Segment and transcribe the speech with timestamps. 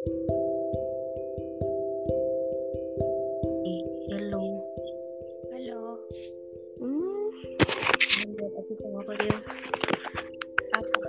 [0.00, 0.16] Eh.
[4.08, 4.40] Halo,
[6.80, 7.28] Hmm.
[8.32, 9.36] Buat aku sama apa dia?
[10.72, 11.00] apa?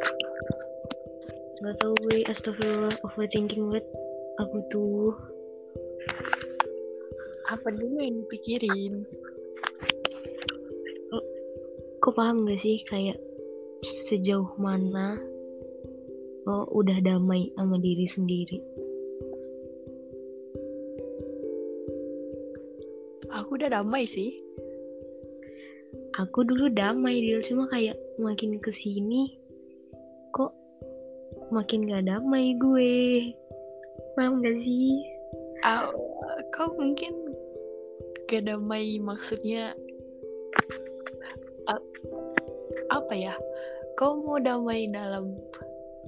[1.64, 2.20] Gak tau gue.
[2.28, 2.92] Astagfirullah.
[3.08, 3.88] Overthinking banget.
[4.44, 5.16] Aku tuh.
[7.48, 9.08] Apa dulu yang dipikirin?
[12.04, 13.16] Kok paham gak sih kayak
[14.12, 15.16] sejauh mana
[16.42, 18.81] lo udah damai sama diri sendiri?
[23.62, 24.34] Udah damai sih.
[26.18, 29.38] Aku dulu damai dia cuma kayak makin ke sini
[30.34, 30.50] kok
[31.54, 33.30] makin gak damai gue.
[34.18, 34.98] Paham gak sih?
[35.62, 35.94] Ah,
[36.50, 37.14] kau mungkin
[38.26, 39.78] gak damai maksudnya
[41.70, 41.90] a-
[42.90, 43.38] apa ya?
[43.94, 45.38] Kau mau damai dalam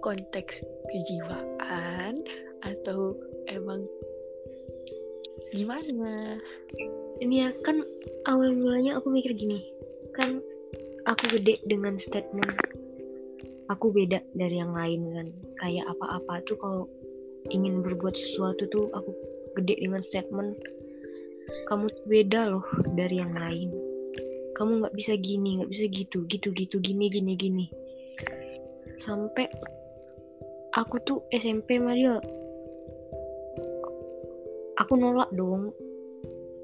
[0.01, 2.17] konteks kejiwaan
[2.65, 3.13] atau
[3.45, 3.85] emang
[5.53, 6.41] gimana?
[7.23, 7.79] Ini ya kan
[8.27, 9.63] awal mulanya aku mikir gini.
[10.11, 10.43] Kan
[11.07, 12.51] aku gede dengan statement
[13.71, 15.27] aku beda dari yang lain kan.
[15.63, 16.83] Kayak apa-apa tuh kalau
[17.47, 19.15] ingin berbuat sesuatu tuh aku
[19.55, 20.59] gede dengan statement
[21.71, 23.71] kamu beda loh dari yang lain.
[24.59, 27.65] Kamu nggak bisa gini, nggak bisa gitu, gitu, gitu, gini, gini, gini.
[28.99, 29.47] Sampai
[30.75, 32.19] aku tuh SMP Mario.
[34.83, 35.71] Aku nolak dong.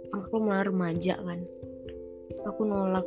[0.10, 1.40] Aku malah remaja kan.
[2.50, 3.06] Aku nolak.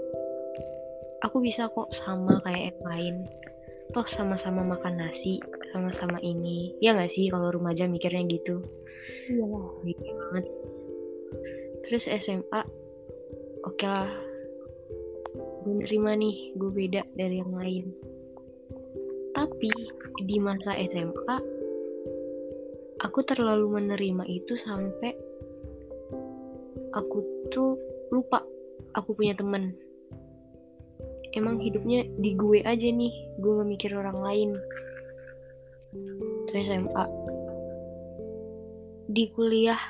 [1.23, 3.17] Aku bisa kok sama kayak yang lain.
[3.93, 6.75] Toh sama-sama makan nasi, sama-sama ini.
[6.81, 8.63] Ya nggak sih kalau remaja mikirnya gitu.
[9.29, 9.47] Iya.
[10.33, 10.47] Banget.
[11.87, 12.61] Terus SMA,
[13.67, 14.11] oke lah.
[15.63, 17.87] Gue nerima nih, gue beda dari yang lain.
[19.33, 19.71] Tapi
[20.27, 21.37] di masa SMA,
[23.03, 25.32] aku terlalu menerima itu sampai
[26.93, 27.77] aku tuh
[28.13, 28.45] lupa
[28.93, 29.73] aku punya temen.
[31.33, 34.51] Emang hidupnya di gue aja nih, gue gak mikir orang lain.
[36.49, 37.05] Terus SMA.
[39.09, 39.81] Di kuliah,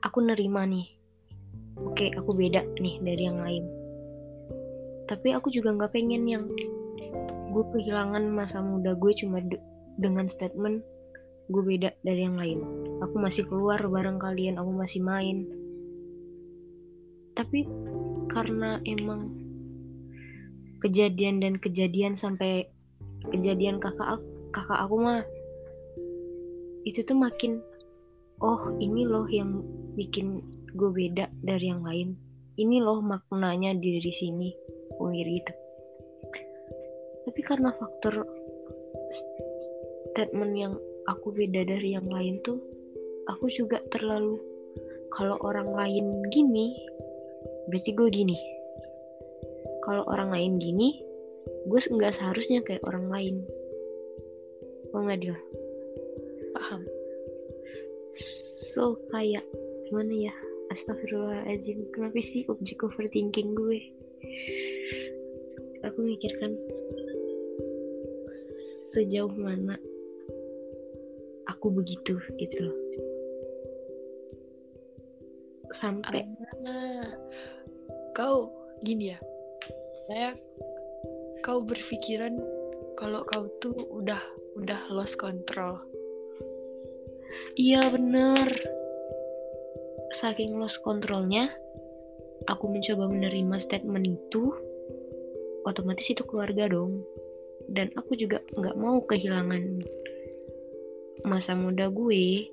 [0.00, 0.88] aku nerima nih.
[1.84, 3.64] Oke, aku beda nih dari yang lain.
[5.08, 6.44] Tapi aku juga gak pengen yang
[7.52, 9.60] gue kehilangan masa muda gue cuma de-
[9.96, 10.84] dengan statement
[11.48, 12.60] gue beda dari yang lain.
[13.04, 15.48] Aku masih keluar bareng kalian, aku masih main.
[17.38, 17.62] Tapi
[18.34, 19.30] karena emang
[20.82, 22.66] kejadian dan kejadian sampai
[23.30, 25.22] kejadian kakak aku, kakak aku mah
[26.82, 27.62] itu tuh makin
[28.42, 29.62] oh ini loh yang
[29.94, 30.42] bikin
[30.74, 32.18] gue beda dari yang lain.
[32.58, 34.50] Ini loh maknanya di diri sini.
[34.98, 35.54] Gue gitu.
[37.22, 38.26] Tapi karena faktor
[40.10, 40.74] statement yang
[41.06, 42.58] aku beda dari yang lain tuh
[43.30, 44.40] aku juga terlalu
[45.14, 46.74] kalau orang lain gini
[47.68, 48.36] berarti gue gini.
[49.84, 50.88] Kalau orang lain gini
[51.68, 53.36] gue nggak seharusnya kayak orang lain.
[54.92, 55.36] Oh nggak dia
[56.56, 56.82] Paham.
[58.74, 59.44] so kayak
[59.88, 60.34] gimana ya?
[60.68, 61.88] Astagfirullahaladzim.
[61.96, 63.80] Kenapa sih objek overthinking gue?
[65.86, 66.58] Aku mikirkan
[68.92, 69.78] sejauh mana
[71.48, 72.78] aku begitu gitu loh.
[75.74, 76.24] Sampai
[76.66, 77.06] Ah,
[78.18, 78.50] kau
[78.82, 79.18] gini ya.
[80.10, 80.34] Saya
[81.46, 82.34] kau berpikiran
[82.98, 84.18] kalau kau tuh udah
[84.58, 85.78] udah lost control.
[87.54, 88.50] iya bener
[90.18, 91.50] saking lost kontrolnya
[92.50, 94.50] aku mencoba menerima statement itu
[95.66, 97.02] otomatis itu keluarga dong
[97.70, 99.82] dan aku juga nggak mau kehilangan
[101.26, 102.46] masa muda gue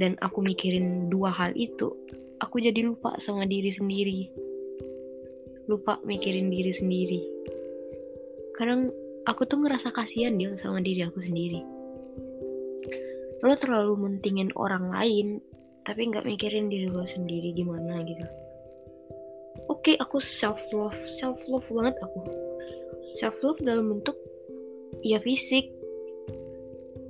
[0.00, 1.92] dan aku mikirin dua hal itu
[2.40, 4.47] aku jadi lupa sama diri sendiri
[5.68, 7.20] lupa mikirin diri sendiri.
[8.56, 8.88] Kadang
[9.28, 11.60] aku tuh ngerasa kasihan dia sama diri aku sendiri.
[13.44, 15.38] Lo terlalu mentingin orang lain
[15.84, 18.26] tapi nggak mikirin diri lo sendiri gimana gitu.
[19.68, 22.20] Oke aku self love self love banget aku.
[23.20, 24.16] Self love dalam bentuk
[25.04, 25.68] ya fisik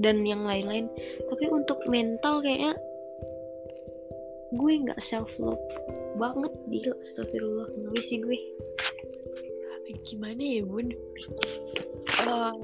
[0.03, 0.91] dan yang lain-lain.
[1.31, 2.75] Tapi untuk mental kayaknya
[4.55, 5.61] gue nggak self love
[6.17, 8.39] banget gila astagfirullah nggak sih gue
[10.05, 10.93] Gimana ya bun?
[10.93, 12.55] Eh,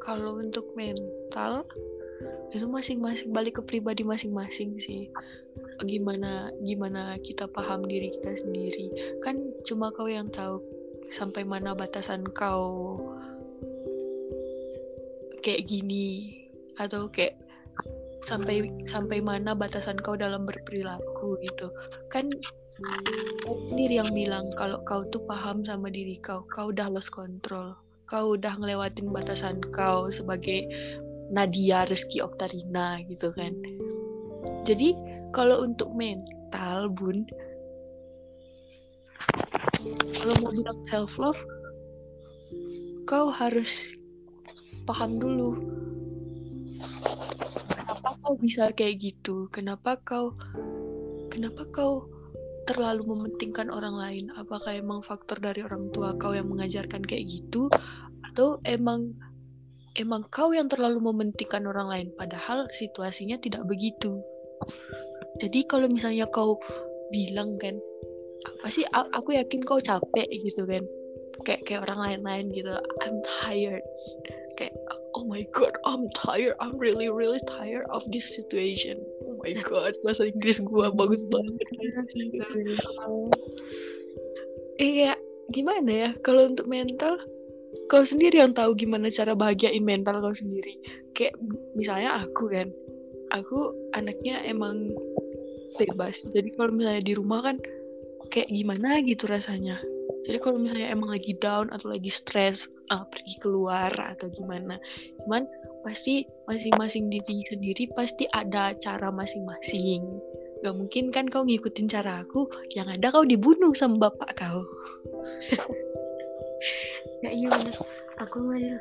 [0.00, 1.68] kalau untuk mental
[2.54, 5.10] itu masing-masing balik ke pribadi masing-masing sih.
[5.84, 8.88] Gimana gimana kita paham diri kita sendiri.
[9.20, 10.62] Kan cuma kau yang tahu
[11.12, 12.96] sampai mana batasan kau
[15.44, 16.40] kayak gini
[16.80, 17.36] atau kayak
[18.24, 21.68] sampai sampai mana batasan kau dalam berperilaku gitu.
[22.08, 22.32] Kan
[23.44, 26.42] kau sendiri yang bilang kalau kau tuh paham sama diri kau.
[26.48, 27.76] Kau udah lost control.
[28.04, 30.64] Kau udah ngelewatin batasan kau sebagai
[31.32, 33.52] Nadia Rizky Oktarina gitu kan.
[34.64, 34.92] Jadi
[35.32, 37.24] kalau untuk mental bun
[40.16, 41.42] kalau mau bilang self love
[43.04, 43.92] kau harus
[44.88, 45.60] paham dulu
[48.34, 49.46] kau bisa kayak gitu?
[49.54, 50.34] Kenapa kau
[51.30, 52.10] kenapa kau
[52.66, 54.26] terlalu mementingkan orang lain?
[54.34, 57.70] Apakah emang faktor dari orang tua kau yang mengajarkan kayak gitu?
[58.26, 59.14] Atau emang
[59.94, 64.18] emang kau yang terlalu mementingkan orang lain padahal situasinya tidak begitu?
[65.38, 66.58] Jadi kalau misalnya kau
[67.14, 67.78] bilang kan
[68.66, 70.82] pasti aku yakin kau capek gitu kan.
[71.46, 73.86] Kayak kayak orang lain-lain gitu I'm tired.
[74.58, 74.74] Kayak
[75.24, 76.52] oh my god I'm tired.
[76.60, 79.00] I'm really really tired of this situation.
[79.24, 81.64] Oh my god bahasa Inggris gua bagus banget.
[84.76, 85.16] Iya
[85.48, 86.10] gimana ya?
[86.20, 87.16] Kalau untuk mental
[87.88, 90.76] kau sendiri yang tahu gimana cara bahagiain mental kau sendiri?
[91.16, 91.40] Kayak
[91.72, 92.68] misalnya aku kan
[93.32, 94.92] aku anaknya emang
[95.80, 96.28] bebas.
[96.36, 97.56] Jadi kalau misalnya di rumah kan
[98.28, 99.80] kayak gimana gitu rasanya?
[100.28, 104.80] Jadi kalau misalnya emang lagi down atau lagi stres uh, pergi keluar atau gimana.
[105.24, 105.46] Cuman
[105.84, 110.02] pasti masing-masing diri sendiri pasti ada cara masing-masing.
[110.64, 114.64] Gak mungkin kan kau ngikutin cara aku yang ada kau dibunuh sama bapak kau.
[117.24, 117.72] Ya iya bener.
[118.20, 118.76] Aku ngadil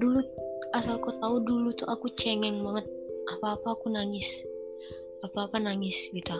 [0.00, 0.24] dulu
[0.72, 2.88] asal kau tahu dulu tuh aku cengeng banget.
[3.36, 4.24] Apa-apa aku nangis.
[5.20, 6.32] Apa-apa nangis gitu.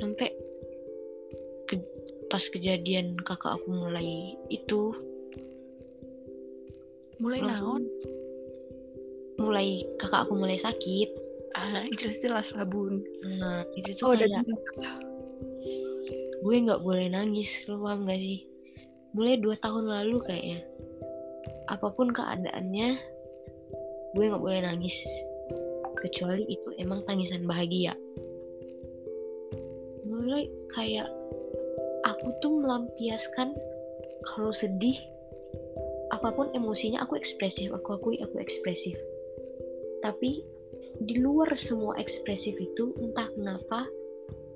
[0.00, 0.32] Sampai
[1.68, 1.76] ke,
[2.32, 4.96] pas kejadian kakak aku mulai itu
[7.18, 7.82] mulai naon?
[9.38, 11.10] Mulai kakak aku mulai sakit.
[11.58, 13.02] Ah jelas jelas sabun
[13.40, 14.46] nah itu tuh oh, kayak
[16.38, 18.46] gue nggak boleh nangis lo paham gak sih?
[19.16, 20.60] Mulai dua tahun lalu kayaknya.
[21.66, 22.88] Apa pun keadaannya
[24.14, 24.94] gue nggak boleh nangis.
[25.98, 27.98] Kecuali itu emang tangisan bahagia.
[30.06, 30.46] Mulai
[30.78, 31.10] kayak
[32.06, 33.58] aku tuh melampiaskan
[34.30, 34.94] kalau sedih
[36.18, 38.98] apa pun emosinya aku ekspresif aku akui aku ekspresif.
[40.02, 40.42] Tapi
[40.98, 43.86] di luar semua ekspresif itu entah kenapa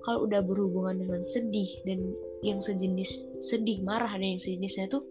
[0.02, 2.10] kalau udah berhubungan dengan sedih dan
[2.42, 5.06] yang sejenis sedih marah dan yang sejenisnya tuh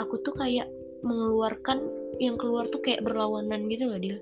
[0.00, 0.64] aku tuh kayak
[1.04, 1.84] mengeluarkan
[2.16, 4.16] yang keluar tuh kayak berlawanan gitu loh dia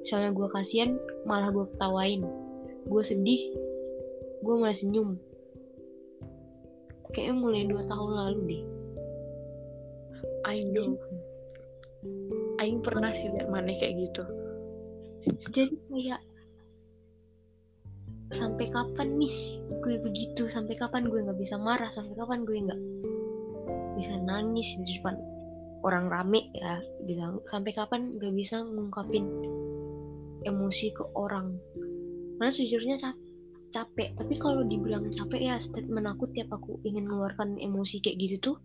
[0.00, 0.90] misalnya gue kasihan
[1.24, 2.24] malah gue ketawain.
[2.84, 3.52] Gue sedih
[4.44, 5.16] gue malah senyum.
[7.12, 8.73] Kayaknya mulai dua tahun lalu deh
[10.44, 11.00] I know
[12.60, 14.22] Aing pernah sih lihat mana kayak gitu.
[15.50, 16.20] Jadi kayak
[18.36, 20.46] sampai kapan nih gue begitu?
[20.52, 21.88] Sampai kapan gue nggak bisa marah?
[21.90, 22.80] Sampai kapan gue nggak
[23.96, 25.16] bisa nangis di depan
[25.82, 26.78] orang rame ya?
[27.08, 29.24] Bilang sampai kapan gak bisa ngungkapin
[30.44, 31.56] emosi ke orang?
[32.36, 33.24] Karena sejujurnya capek
[33.74, 34.14] capek.
[34.14, 38.56] Tapi kalau dibilang capek ya statement aku tiap aku ingin mengeluarkan emosi kayak gitu tuh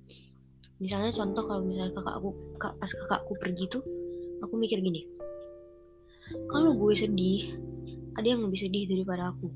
[0.80, 2.30] misalnya contoh kalau misalnya kakak aku
[2.60, 3.84] kak, pas kakakku pergi tuh
[4.44, 5.04] aku mikir gini.
[6.50, 7.56] Kalau gue sedih
[8.16, 9.52] ada yang lebih sedih daripada aku.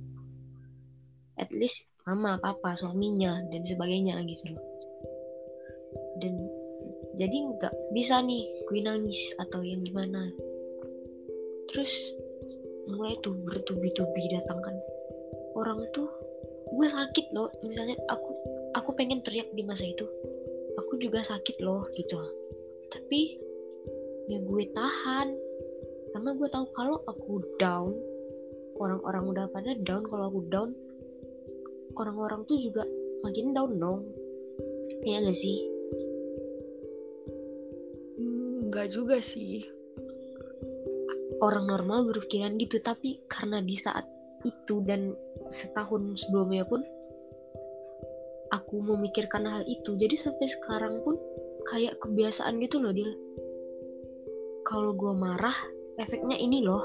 [1.39, 4.53] At least mama papa suaminya dan sebagainya gitu.
[4.53, 4.73] Loh
[6.23, 6.33] dan
[7.19, 10.31] jadi nggak bisa nih gue nangis atau yang gimana.
[11.69, 11.93] Terus
[12.89, 14.75] mulai tuh bertubi-tubi datangkan
[15.53, 16.09] orang tuh
[16.73, 17.49] gue sakit loh.
[17.61, 18.31] Misalnya aku
[18.73, 20.05] aku pengen teriak di masa itu
[20.77, 22.19] aku juga sakit loh gitu.
[22.89, 23.37] Tapi
[24.29, 25.27] ya gue tahan.
[26.13, 27.93] Karena gue tahu kalau aku down
[28.77, 30.69] orang-orang udah pada down kalau aku down
[31.97, 32.85] orang-orang tuh juga
[33.25, 34.01] makin down dong.
[35.03, 35.57] Ya gak sih?
[38.17, 39.67] Hmm, juga sih.
[41.43, 44.07] Orang normal berpikiran gitu tapi karena di saat
[44.47, 45.11] itu dan
[45.51, 46.83] setahun sebelumnya pun
[48.53, 49.97] aku memikirkan hal itu.
[49.97, 51.17] Jadi sampai sekarang pun
[51.73, 53.09] kayak kebiasaan gitu loh dia
[54.63, 55.53] kalau gue marah
[55.99, 56.81] efeknya ini loh.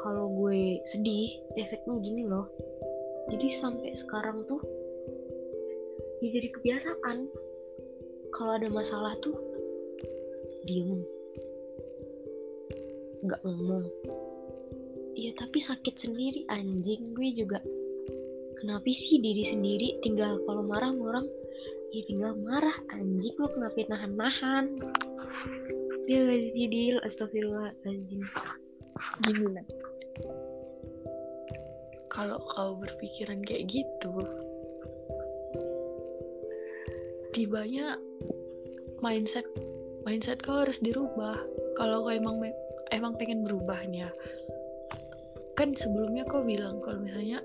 [0.00, 2.48] Kalau gue sedih efeknya gini loh.
[3.28, 4.58] Jadi sampai sekarang tuh
[6.24, 7.18] ya jadi kebiasaan.
[8.32, 9.36] Kalau ada masalah tuh
[10.64, 11.04] diem.
[13.22, 13.86] Nggak ngomong.
[15.14, 17.12] Iya tapi sakit sendiri anjing.
[17.12, 17.60] Gue juga
[18.60, 21.26] kenapa sih diri sendiri tinggal kalau marah orang?
[21.94, 24.64] Ya tinggal marah anjing lo kenapa nahan-nahan
[26.08, 28.24] dia gak sih deal astagfirullahaladzim.
[29.24, 29.66] Gini nak
[32.08, 34.16] kalau kau berpikiran kayak gitu
[37.30, 37.94] tibanya
[39.04, 39.46] mindset
[40.02, 41.38] mindset kau harus dirubah.
[41.78, 42.42] Kalau kau emang
[42.90, 44.10] emang pengen berubahnya
[45.54, 47.42] kan sebelumnya kau bilang kalau misalnya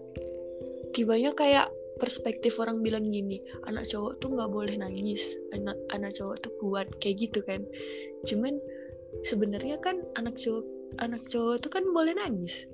[0.93, 3.37] tibanya kayak perspektif orang bilang gini
[3.69, 7.65] anak cowok tuh nggak boleh nangis anak anak cowok tuh kuat kayak gitu kan.
[8.23, 8.61] Cuman
[9.25, 10.65] sebenarnya kan anak cowok
[11.01, 12.69] anak cowok tuh kan boleh nangis.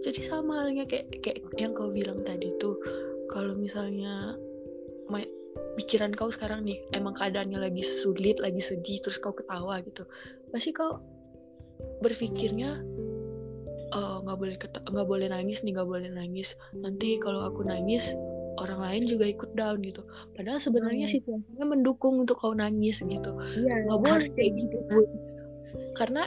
[0.00, 2.78] Jadi sama halnya kayak kayak yang kau bilang tadi tuh
[3.28, 4.38] kalau misalnya
[5.80, 10.04] pikiran kau sekarang nih emang keadaannya lagi sulit lagi sedih terus kau ketawa gitu
[10.52, 11.00] pasti kau
[12.04, 12.80] berpikirnya
[13.94, 16.58] oh, nggak boleh nggak boleh nangis nih nggak boleh nangis.
[16.76, 18.14] Nanti kalau aku nangis
[18.58, 20.02] orang lain juga ikut down gitu.
[20.36, 21.14] Padahal sebenarnya hmm.
[21.16, 23.30] situasinya mendukung untuk kau nangis gitu.
[23.56, 24.78] Iya, nggak boleh kayak gitu.
[24.90, 25.06] pun
[25.94, 26.26] karena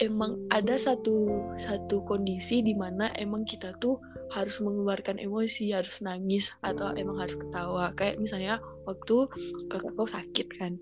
[0.00, 1.28] emang ada satu
[1.60, 4.00] satu kondisi di mana emang kita tuh
[4.32, 7.92] harus mengeluarkan emosi harus nangis atau emang harus ketawa.
[7.98, 9.26] Kayak misalnya waktu
[9.68, 10.72] kakak kau sakit kan.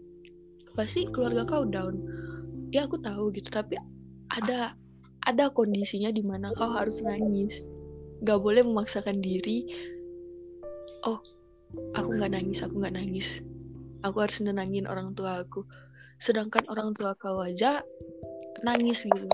[0.76, 1.98] Pasti keluarga kau down.
[2.70, 3.48] Ya aku tahu gitu.
[3.48, 3.80] Tapi
[4.28, 4.76] ada
[5.24, 7.70] ada kondisinya di mana kau harus nangis.
[8.22, 9.66] Gak boleh memaksakan diri.
[11.06, 11.22] Oh
[11.94, 13.40] aku nggak nangis aku nggak nangis.
[14.02, 15.62] Aku harus nenangin orang tua aku.
[16.18, 17.82] Sedangkan orang tua kau aja
[18.66, 19.26] nangis gitu.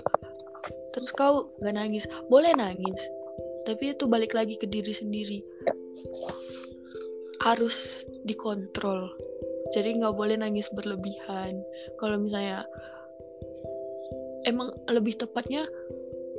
[0.93, 2.05] Terus kau nggak nangis.
[2.29, 3.01] Boleh nangis
[3.65, 5.41] tapi itu balik lagi ke diri sendiri.
[7.41, 9.09] Harus dikontrol.
[9.73, 11.57] Jadi nggak boleh nangis berlebihan.
[11.97, 12.61] Kalau misalnya
[14.45, 15.65] emang lebih tepatnya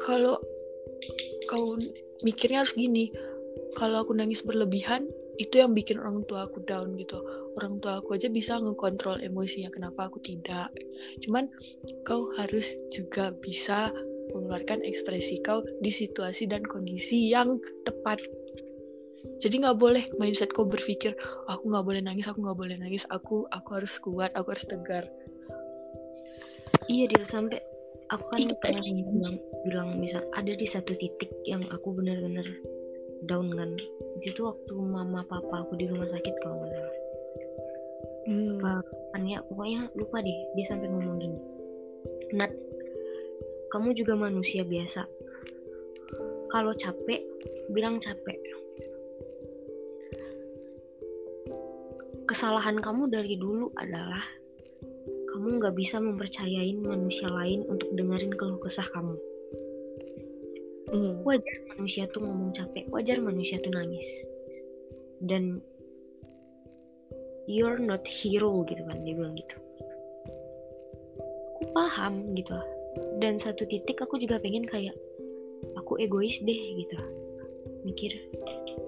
[0.00, 0.38] kalau
[1.50, 1.78] kau
[2.24, 3.10] mikirnya harus gini
[3.76, 5.04] kalau aku nangis berlebihan
[5.36, 7.20] itu yang bikin orang tua aku down gitu.
[7.60, 10.72] Orang tua aku aja bisa ngekontrol emosinya kenapa aku tidak?
[11.20, 11.48] Cuman
[12.08, 13.92] kau harus juga bisa
[14.32, 18.20] mengeluarkan ekspresi kau di situasi dan kondisi yang tepat.
[19.36, 21.12] Jadi nggak boleh mindset kau berpikir
[21.48, 25.04] aku nggak boleh nangis aku nggak boleh nangis aku aku harus kuat aku harus tegar.
[26.88, 27.60] Iya dia sampai
[28.12, 29.36] aku kan itu pernah bilang
[29.66, 32.46] bilang misal ada di satu titik yang aku benar-benar
[33.26, 33.74] down kan
[34.22, 36.96] itu waktu mama papa aku di rumah sakit kalau nggak salah
[38.30, 39.26] hmm.
[39.26, 41.38] ya pokoknya lupa deh dia sampai ngomong gini
[42.34, 42.50] Nat
[43.70, 45.02] kamu juga manusia biasa.
[46.48, 47.22] Kalau capek,
[47.74, 48.38] bilang capek.
[52.26, 54.22] Kesalahan kamu dari dulu adalah
[55.36, 59.20] kamu nggak bisa mempercayain manusia lain untuk dengerin keluh kesah kamu.
[60.88, 61.20] Hmm.
[61.20, 64.08] Wajar manusia tuh ngomong capek, wajar manusia tuh nangis.
[65.20, 65.60] Dan
[67.44, 69.56] you're not hero gitu kan dia bilang gitu.
[71.52, 72.56] Aku paham gitu
[73.20, 74.96] dan satu titik aku juga pengen kayak
[75.76, 76.96] aku egois deh gitu
[77.84, 78.12] mikir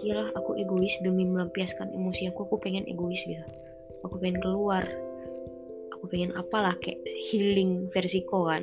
[0.02, 3.44] iyalah aku egois demi melampiaskan emosi aku aku pengen egois gitu
[4.02, 4.84] aku pengen keluar
[5.98, 8.62] aku pengen apalah kayak healing versiko kan.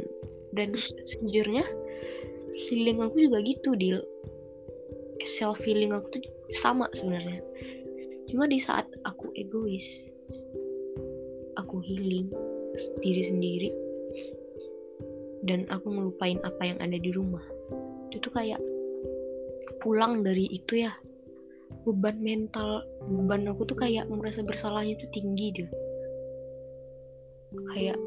[0.56, 1.68] Dan sejujurnya
[2.56, 4.00] healing aku juga gitu deal
[5.26, 6.24] self healing aku tuh
[6.64, 7.36] sama sebenarnya.
[8.32, 9.84] Cuma di saat aku egois
[11.60, 12.30] aku healing
[13.02, 13.70] diri sendiri
[15.46, 17.44] dan aku ngelupain apa yang ada di rumah.
[18.14, 18.62] Itu tuh kayak
[19.82, 20.94] pulang dari itu ya.
[21.86, 25.70] Beban mental beban aku tuh kayak merasa bersalahnya tuh tinggi deh
[27.74, 27.98] kayak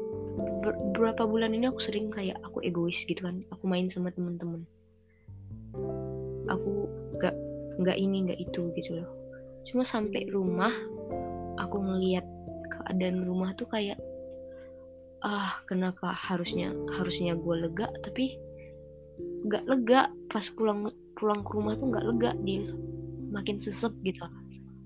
[0.63, 3.43] beberapa bulan ini aku sering kayak aku egois gitu kan.
[3.55, 4.63] Aku main sama temen-temen.
[6.49, 6.89] Aku
[7.21, 7.35] gak
[7.79, 9.09] nggak ini nggak itu gitu loh.
[9.67, 10.71] Cuma sampai rumah
[11.59, 12.25] aku ngeliat
[12.69, 13.99] keadaan rumah tuh kayak
[15.19, 18.35] ah kenapa harusnya harusnya gue lega tapi
[19.47, 20.11] nggak lega.
[20.29, 22.67] Pas pulang pulang ke rumah tuh nggak lega dia
[23.29, 24.25] makin sesep gitu.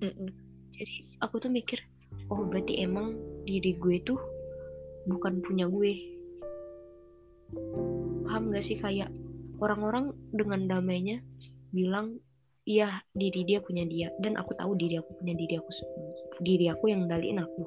[0.04, 0.30] Mm -mm.
[0.76, 1.80] jadi aku tuh mikir
[2.28, 3.16] oh berarti emang
[3.48, 4.20] diri gue tuh
[5.08, 5.94] bukan punya gue.
[8.26, 9.12] Paham gak sih kayak
[9.62, 11.22] orang-orang dengan damainya
[11.74, 12.18] bilang
[12.64, 14.10] iya diri dia punya dia.
[14.20, 15.72] Dan aku tahu diri aku punya diri aku
[16.42, 17.64] diri aku yang ngendaliin aku.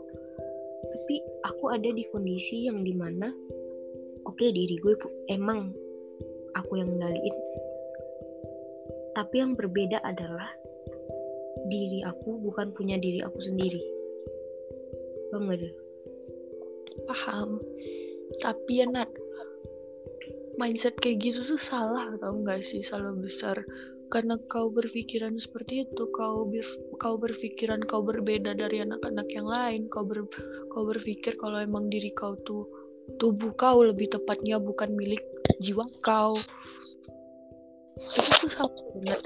[0.86, 1.14] Tapi
[1.46, 3.30] aku ada di kondisi yang di mana
[4.26, 4.94] oke okay, diri gue
[5.30, 5.70] emang
[6.56, 7.36] aku yang ngendaliin.
[9.16, 10.50] Tapi yang berbeda adalah
[11.72, 13.80] diri aku bukan punya diri aku sendiri.
[15.32, 15.85] Paham gak
[17.04, 17.60] paham.
[18.40, 19.10] Tapi ya Nat
[20.56, 23.60] mindset kayak gitu tuh salah tau gak sih salah besar.
[24.06, 26.64] Karena kau berpikiran seperti itu kau ber,
[26.96, 29.90] kau berpikiran kau berbeda dari anak-anak yang lain.
[29.90, 30.24] Kau ber,
[30.70, 32.64] kau berpikir kalau emang diri kau tuh
[33.18, 35.20] tubuh kau lebih tepatnya bukan milik
[35.58, 36.38] jiwa kau.
[38.16, 38.70] Itu tuh
[39.02, 39.22] banget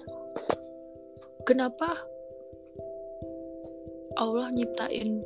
[1.44, 1.98] kenapa
[4.14, 5.18] Allah nyiptain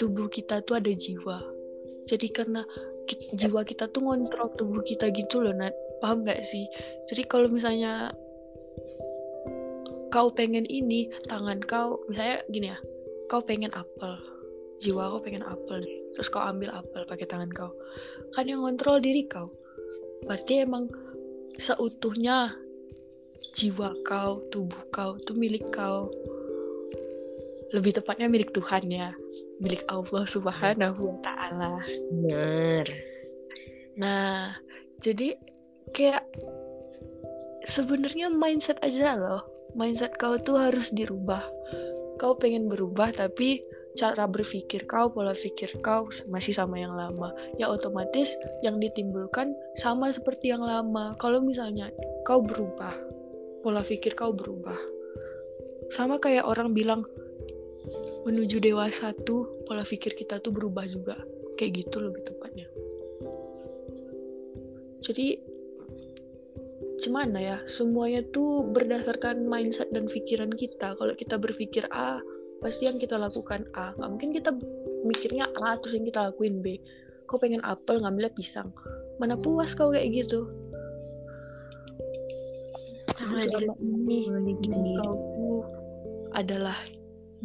[0.00, 1.42] tubuh kita tuh ada jiwa
[2.08, 2.64] jadi karena
[3.36, 5.76] jiwa kita tuh ngontrol tubuh kita gitu loh Nat.
[6.00, 6.64] Paham gak sih?
[7.10, 8.14] Jadi kalau misalnya
[10.08, 12.78] kau pengen ini tangan kau misalnya gini ya
[13.28, 14.16] kau pengen apel
[14.80, 15.84] jiwa kau pengen apel
[16.16, 17.76] terus kau ambil apel pakai tangan kau
[18.32, 19.52] kan yang ngontrol diri kau.
[20.24, 20.88] Berarti emang
[21.60, 22.56] seutuhnya
[23.52, 26.08] jiwa kau tubuh kau itu milik kau
[27.74, 29.12] lebih tepatnya milik Tuhan ya
[29.60, 32.86] milik Allah Subhanahu wa taala Benar.
[33.98, 34.54] Nah,
[35.02, 35.34] jadi
[35.90, 36.22] kayak
[37.66, 39.42] sebenarnya mindset aja loh.
[39.74, 41.42] Mindset kau tuh harus dirubah.
[42.18, 43.62] Kau pengen berubah tapi
[43.98, 47.34] cara berpikir kau, pola pikir kau masih sama yang lama.
[47.58, 51.18] Ya otomatis yang ditimbulkan sama seperti yang lama.
[51.18, 51.90] Kalau misalnya
[52.22, 52.94] kau berubah,
[53.66, 54.78] pola pikir kau berubah.
[55.90, 57.02] Sama kayak orang bilang
[58.28, 61.16] menuju dewasa tuh pola pikir kita tuh berubah juga.
[61.56, 62.68] Kayak gitu lebih tepatnya
[65.08, 65.40] jadi
[67.00, 67.56] gimana ya?
[67.64, 70.92] Semuanya tuh berdasarkan mindset dan pikiran kita.
[70.98, 72.20] Kalau kita berpikir A
[72.60, 73.96] pasti yang kita lakukan A.
[73.96, 74.50] Nggak mungkin kita
[75.08, 76.76] mikirnya A terus yang kita lakuin B.
[77.24, 78.68] Kau pengen apel ngambilnya pisang.
[79.16, 80.44] Mana puas kau kayak gitu.
[83.08, 85.08] Terus selama ini milik diri sendiri.
[85.08, 85.64] kau
[86.36, 86.76] adalah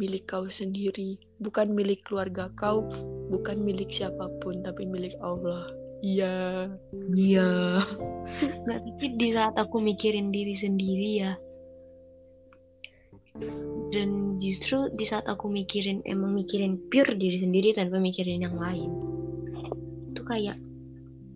[0.00, 2.86] milik kau sendiri bukan milik keluarga kau
[3.30, 5.70] bukan milik siapa pun tapi milik Allah
[6.04, 6.68] iya
[7.14, 7.50] Iya.
[8.66, 11.32] Nah, tapi di saat aku mikirin diri sendiri ya.
[13.94, 18.90] Dan justru di saat aku mikirin emang mikirin pure diri sendiri tanpa mikirin yang lain.
[20.10, 20.58] Itu kayak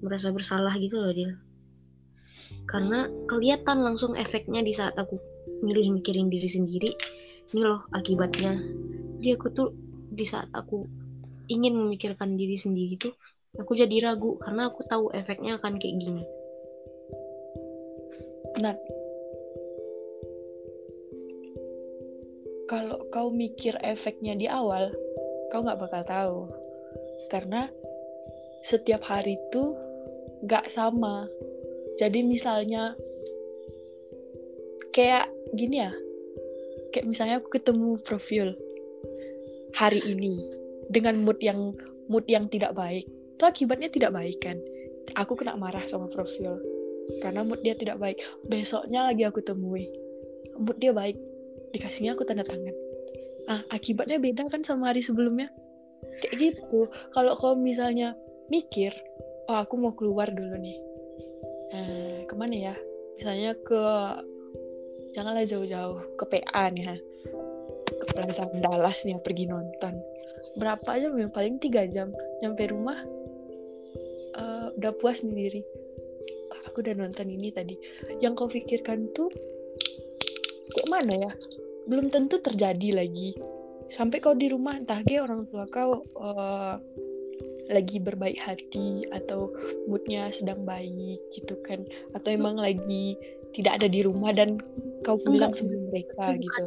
[0.03, 1.39] merasa bersalah gitu loh dia.
[2.67, 5.23] Karena kelihatan langsung efeknya di saat aku
[5.63, 6.91] milih mikirin diri sendiri.
[7.49, 8.61] Ini loh akibatnya.
[9.19, 9.69] Jadi aku tuh
[10.13, 10.85] di saat aku
[11.49, 13.17] ingin memikirkan diri sendiri tuh
[13.57, 16.25] aku jadi ragu karena aku tahu efeknya akan kayak gini.
[18.61, 18.77] Nat,
[22.69, 24.93] kalau kau mikir efeknya di awal,
[25.49, 26.39] kau nggak bakal tahu.
[27.33, 27.71] Karena
[28.61, 29.73] setiap hari itu
[30.45, 31.25] nggak sama.
[31.97, 32.93] Jadi misalnya
[34.93, 35.93] kayak gini ya,
[36.93, 38.57] kayak misalnya aku ketemu profil
[39.77, 40.33] hari ini
[40.89, 41.77] dengan mood yang
[42.09, 43.05] mood yang tidak baik,
[43.37, 44.57] itu akibatnya tidak baik kan?
[45.17, 46.61] Aku kena marah sama profil
[47.21, 48.21] karena mood dia tidak baik.
[48.45, 49.89] Besoknya lagi aku temui,
[50.57, 51.17] mood dia baik,
[51.73, 52.77] dikasihnya aku tanda tangan.
[53.49, 55.49] Ah, akibatnya beda kan sama hari sebelumnya.
[56.21, 56.85] Kayak gitu.
[57.17, 58.13] Kalau kau misalnya
[58.53, 58.93] mikir,
[59.49, 60.79] oh aku mau keluar dulu nih.
[61.73, 62.75] Eh, ke mana ya?
[63.17, 63.83] Misalnya ke
[65.13, 66.97] janganlah jauh-jauh ke PA nih ha.
[67.89, 69.95] Ke Plaza Dallas nih pergi nonton.
[70.59, 71.29] Berapa jam ya?
[71.31, 72.11] Paling tiga jam.
[72.43, 72.99] Nyampe rumah
[74.39, 75.63] eh, udah puas sendiri.
[76.53, 77.75] "Ah, Aku udah nonton ini tadi.
[78.23, 79.31] Yang kau pikirkan tuh
[80.75, 81.33] kayak mana ya?
[81.89, 83.35] Belum tentu terjadi lagi.
[83.89, 86.77] Sampai kau di rumah entah ge orang tua kau eh,
[87.69, 89.53] lagi berbaik hati atau
[89.87, 91.85] moodnya sedang baik gitu kan
[92.17, 93.15] atau emang lagi
[93.59, 94.63] tidak ada di rumah dan
[95.03, 95.59] kau pulang Enggak.
[95.59, 96.43] sebelum mereka Bukan.
[96.47, 96.65] gitu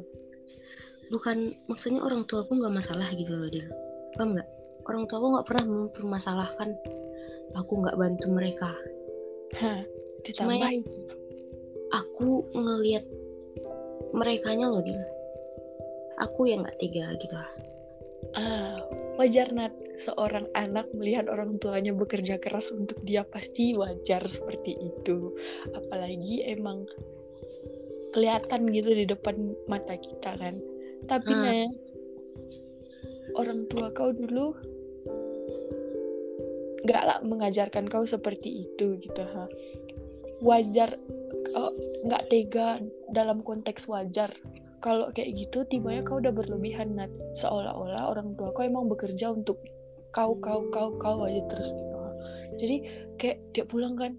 [1.12, 3.68] Bukan maksudnya orang tua aku nggak masalah gitu loh dia.
[4.16, 4.48] Paham nggak?
[4.88, 6.70] Orang tua aku nggak pernah mempermasalahkan
[7.56, 8.72] aku nggak bantu mereka.
[9.60, 9.84] Hah,
[10.24, 10.82] Cuma ditambah ya,
[11.92, 13.04] aku ngelihat
[14.16, 15.04] merekanya loh dia.
[16.24, 17.36] Aku yang nggak tega gitu.
[18.32, 18.80] ah
[19.20, 25.38] wajar Nat seorang anak melihat orang tuanya bekerja keras untuk dia pasti wajar seperti itu.
[25.78, 26.90] Apalagi emang
[28.12, 30.58] kelihatan gitu di depan mata kita kan.
[31.06, 31.44] Tapi Hmm.
[31.46, 31.72] Nat
[33.32, 34.58] orang tua kau dulu
[36.82, 39.46] nggak lah mengajarkan kau seperti itu gitu ha.
[40.42, 40.98] Wajar
[41.54, 41.72] oh,
[42.10, 42.82] nggak tega
[43.14, 44.34] dalam konteks wajar.
[44.82, 47.14] Kalau kayak gitu tibanya kau udah berlebihan Nat.
[47.38, 49.62] Seolah-olah orang tua kau emang bekerja untuk
[50.12, 51.98] kau kau kau kau aja terus gitu.
[52.60, 52.76] Jadi
[53.16, 54.14] kayak tiap pulang kan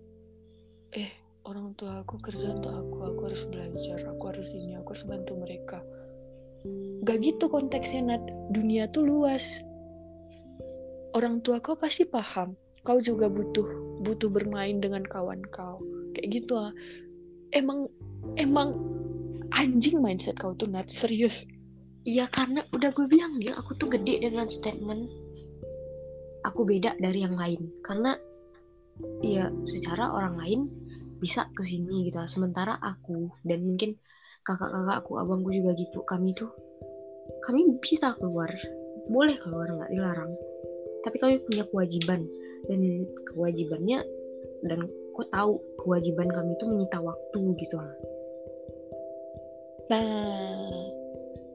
[0.93, 1.09] eh
[1.49, 5.33] orang tua aku kerja untuk aku aku harus belajar aku harus ini aku harus bantu
[5.37, 5.79] mereka.
[7.03, 8.23] Gak gitu konteksnya Nat.
[8.55, 9.61] Dunia tuh luas.
[11.13, 12.55] Orang tua kau pasti paham.
[12.87, 13.67] Kau juga butuh
[14.03, 15.83] butuh bermain dengan kawan kau.
[16.15, 16.71] Kayak gitu ah.
[17.51, 17.91] Emang
[18.39, 18.79] emang
[19.53, 20.87] anjing mindset kau tuh Nat.
[20.87, 21.43] Serius.
[22.03, 25.07] Iya karena udah gue bilang dia aku tuh gede dengan statement
[26.45, 27.61] aku beda dari yang lain.
[27.83, 28.15] Karena
[29.25, 30.61] ya secara orang lain
[31.19, 32.19] bisa ke sini gitu.
[32.29, 33.99] Sementara aku dan mungkin
[34.43, 36.03] kakak-kakak aku abangku juga gitu.
[36.07, 36.51] Kami tuh
[37.47, 38.51] kami bisa keluar.
[39.11, 40.33] Boleh keluar nggak dilarang.
[41.03, 42.23] Tapi kami punya kewajiban.
[42.63, 42.79] Dan
[43.35, 44.07] kewajibannya
[44.63, 47.77] dan kok tahu kewajiban kami itu menyita waktu gitu
[49.91, 50.81] nah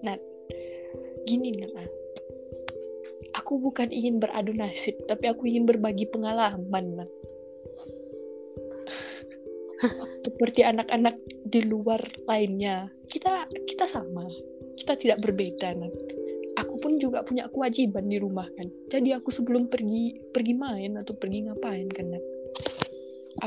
[0.05, 0.17] nah
[1.25, 1.87] gini nah
[3.47, 7.07] aku bukan ingin beradu nasib tapi aku ingin berbagi pengalaman
[10.27, 11.15] seperti anak-anak
[11.47, 12.91] di luar lainnya.
[13.07, 14.27] Kita kita sama.
[14.75, 15.87] Kita tidak berbeda nah.
[16.59, 18.67] aku pun juga punya kewajiban di rumah kan.
[18.91, 22.23] Jadi aku sebelum pergi pergi main atau pergi ngapain kan nah.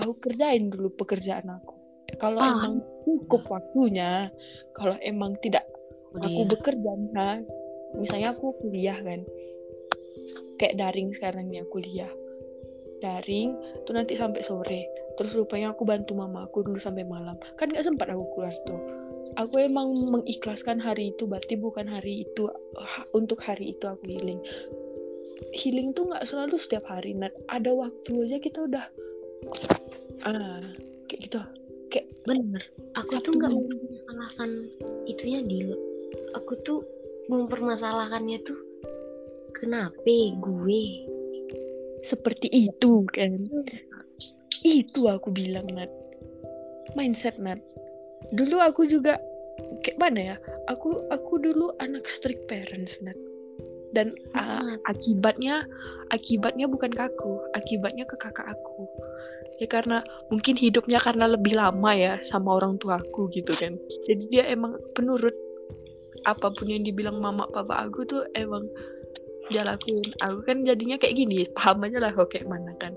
[0.00, 1.76] aku kerjain dulu pekerjaan aku.
[2.16, 2.56] Kalau ah.
[2.56, 4.32] emang cukup waktunya
[4.72, 5.68] kalau emang tidak
[6.16, 7.36] aku bekerja nah
[8.00, 9.22] misalnya aku kuliah kan
[10.60, 12.12] kayak daring sekarang nih kuliah.
[13.00, 13.56] Daring
[13.88, 14.84] tuh nanti sampai sore.
[15.16, 17.40] Terus rupanya aku bantu mama aku dulu sampai malam.
[17.56, 18.80] Kan nggak sempat aku keluar tuh.
[19.40, 22.52] Aku emang mengikhlaskan hari itu berarti bukan hari itu
[23.16, 24.40] untuk hari itu aku healing.
[25.56, 28.84] Healing tuh nggak selalu setiap hari nah ada waktu aja kita udah
[30.28, 30.60] ah
[31.08, 31.40] kayak gitu.
[31.88, 32.62] Kayak bener.
[33.00, 34.50] Aku tuh nggak mempermasalahkan
[35.08, 35.72] itunya di
[36.36, 36.84] aku tuh
[37.32, 38.69] mempermasalahkannya tuh
[39.60, 40.84] kenapa gue?
[42.00, 43.44] Seperti itu kan?
[44.64, 45.92] Itu aku bilang Nat.
[46.96, 47.60] Mindset Nat.
[48.32, 49.20] Dulu aku juga
[49.84, 50.36] kayak mana ya?
[50.72, 53.16] Aku aku dulu anak strict parents Nat.
[53.92, 55.66] Dan uh, akibatnya
[56.14, 58.88] akibatnya bukan ke aku akibatnya ke kakak aku.
[59.60, 60.00] Ya karena
[60.32, 63.76] mungkin hidupnya karena lebih lama ya sama orang tua aku gitu kan?
[64.08, 65.36] Jadi dia emang penurut
[66.24, 68.68] apa pun yang dibilang mama papa aku tuh emang
[69.50, 72.94] dia lakuin aku kan jadinya kayak gini paham aja lah kok kayak mana kan.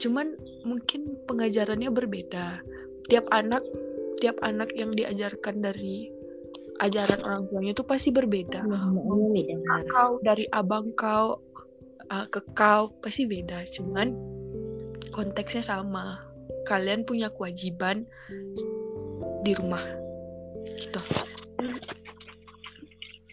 [0.00, 0.32] Cuman
[0.64, 2.64] mungkin pengajarannya berbeda.
[3.06, 3.60] Tiap anak
[4.20, 6.08] tiap anak yang diajarkan dari
[6.80, 8.64] ajaran orang tuanya itu pasti berbeda.
[8.64, 11.44] Hmm, kau dari abang kau
[12.08, 13.68] uh, ke kau pasti beda.
[13.68, 14.16] Cuman
[15.12, 16.24] konteksnya sama.
[16.64, 18.08] Kalian punya kewajiban
[19.44, 19.84] di rumah.
[20.76, 21.00] Gitu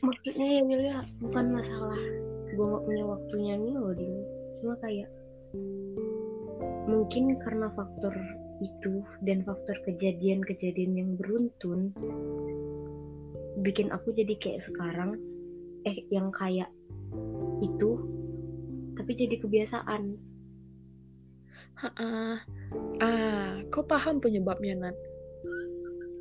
[0.03, 2.01] maksudnya ya Milia bukan masalah
[2.53, 4.19] gue gak punya waktunya nih loh dia
[4.61, 5.09] cuma kayak
[6.89, 8.13] mungkin karena faktor
[8.57, 11.93] itu dan faktor kejadian-kejadian yang beruntun
[13.61, 15.17] bikin aku jadi kayak sekarang
[15.85, 16.69] eh yang kayak
[17.61, 18.17] itu
[18.97, 20.17] tapi jadi kebiasaan.
[21.77, 22.41] Ah
[22.97, 24.97] ah kau paham penyebabnya Nat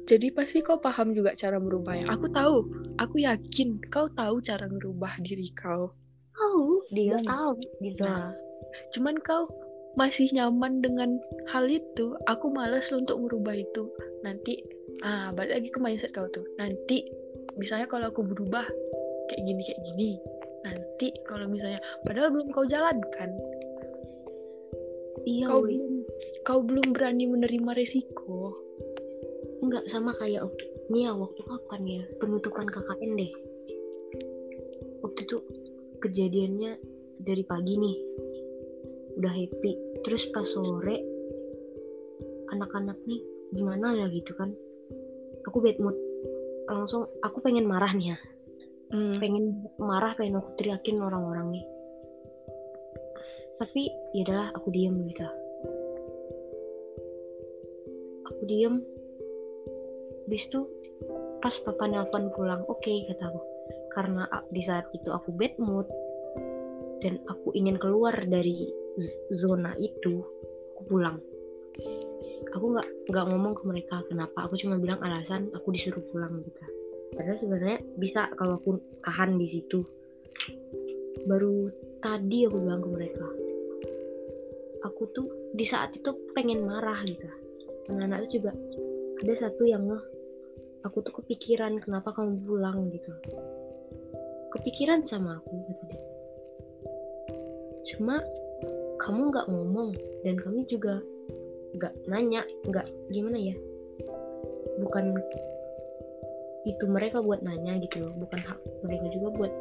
[0.06, 2.06] jadi pasti kau paham juga cara merubahnya.
[2.14, 2.56] Aku tahu,
[3.02, 5.90] aku yakin kau tahu cara merubah diri kau.
[6.30, 7.26] Tahu, dia hmm.
[7.26, 7.50] tahu
[7.82, 8.06] gitu.
[8.06, 8.30] Nah,
[8.94, 9.50] cuman kau
[9.96, 11.16] masih nyaman dengan
[11.50, 13.88] hal itu aku malas untuk merubah itu
[14.20, 14.60] nanti
[15.00, 17.00] ah balik lagi ke mindset kau tuh nanti
[17.56, 18.68] misalnya kalau aku berubah
[19.32, 20.10] kayak gini kayak gini
[20.68, 23.32] nanti kalau misalnya padahal belum kau jalankan
[25.24, 25.94] iya kau belum
[26.44, 28.52] kau belum berani menerima resiko
[29.66, 30.46] enggak sama kayak
[30.94, 32.02] ini ya waktu kapan ya?
[32.22, 33.32] Penutupan KKN deh.
[35.02, 35.36] Waktu itu
[35.98, 36.72] kejadiannya
[37.18, 37.96] dari pagi nih.
[39.18, 39.72] Udah happy.
[40.06, 41.02] Terus pas sore
[42.54, 44.54] anak-anak nih gimana ya gitu kan?
[45.50, 45.98] Aku bad mood.
[46.70, 48.18] Langsung aku pengen marah nih ya.
[48.86, 49.18] Hmm.
[49.18, 51.64] pengen marah pengen aku teriakin orang-orang nih.
[53.58, 55.26] Tapi ya adalah aku diam gitu.
[58.30, 58.78] Aku diam
[60.26, 60.66] bis tuh
[61.40, 63.40] pas papa nelpon pulang oke okay, kataku
[63.94, 65.88] karena di saat itu aku bad mood
[67.00, 68.68] dan aku ingin keluar dari
[69.32, 70.20] zona itu
[70.76, 71.16] aku pulang.
[72.52, 76.62] Aku nggak nggak ngomong ke mereka kenapa aku cuma bilang alasan aku disuruh pulang gitu.
[77.16, 79.84] Padahal sebenarnya bisa kalau aku tahan di situ.
[81.24, 83.26] Baru tadi aku bilang ke mereka
[84.86, 87.26] aku tuh di saat itu pengen marah gitu.
[87.92, 88.52] Anak-anak itu juga
[89.20, 89.84] ada satu yang
[90.86, 93.10] aku tuh kepikiran kenapa kamu pulang gitu.
[94.54, 96.02] Kepikiran sama aku kata dia.
[97.90, 98.22] Cuma
[99.02, 99.90] kamu nggak ngomong
[100.22, 101.02] dan kami juga
[101.74, 103.56] nggak nanya nggak gimana ya?
[104.80, 105.12] Bukan
[106.66, 109.52] itu mereka buat nanya gitu loh bukan hak mereka juga buat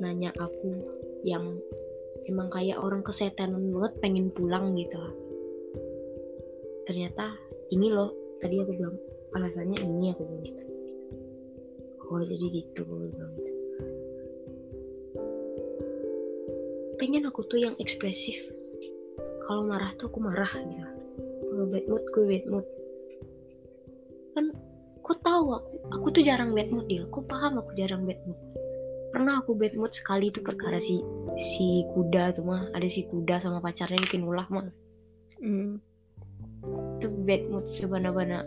[0.00, 0.72] nanya aku
[1.28, 1.60] yang
[2.24, 4.96] emang kayak orang kesetanan banget pengen pulang gitu.
[6.88, 7.36] Ternyata
[7.68, 8.96] ini loh tadi aku bilang
[9.32, 10.62] alasannya ini aku bilang gitu
[12.12, 13.52] oh jadi gitu aku bilang gitu.
[17.00, 18.36] Pengen aku tuh yang ekspresif.
[19.48, 20.88] Kalau marah tuh aku marah gitu.
[21.48, 22.66] Kalau bad mood gue bad mood.
[24.36, 24.52] Kan
[25.00, 28.40] kok tahu aku aku tuh jarang bad mood dia kok paham aku jarang bad mood?
[29.12, 31.00] Pernah aku bad mood sekali itu perkara si
[31.40, 32.68] si kuda tuh mah.
[32.76, 34.68] Ada si kuda sama pacarnya bikin ulah mah.
[35.42, 35.80] Hmm.
[37.02, 38.46] itu bad mood sebana-bana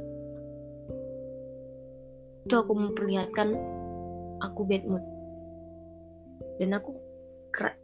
[2.45, 3.57] itu aku memperlihatkan
[4.45, 5.01] aku bad mood
[6.61, 6.93] dan aku
[7.49, 7.81] kera-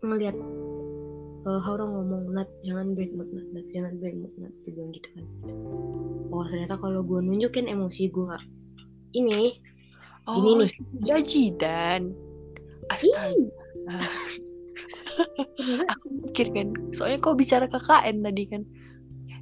[0.00, 0.36] ngelihat
[1.44, 4.90] eh, orang ngomong nat jangan bad mood nat, Nat, jangan bad mood nat dia bilang
[4.96, 5.24] gitu kan
[6.32, 8.36] oh ternyata kalau gue nunjukin emosi gue
[9.14, 9.60] ini
[10.24, 10.70] Oh, Ini nih.
[10.72, 12.02] si kuda jidan.
[12.88, 14.08] Astaga.
[15.92, 18.62] Aku mikir kan, soalnya kau bicara KKN tadi kan.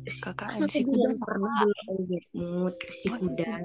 [0.02, 3.62] KKN si kuda pernah bad mood si kuda.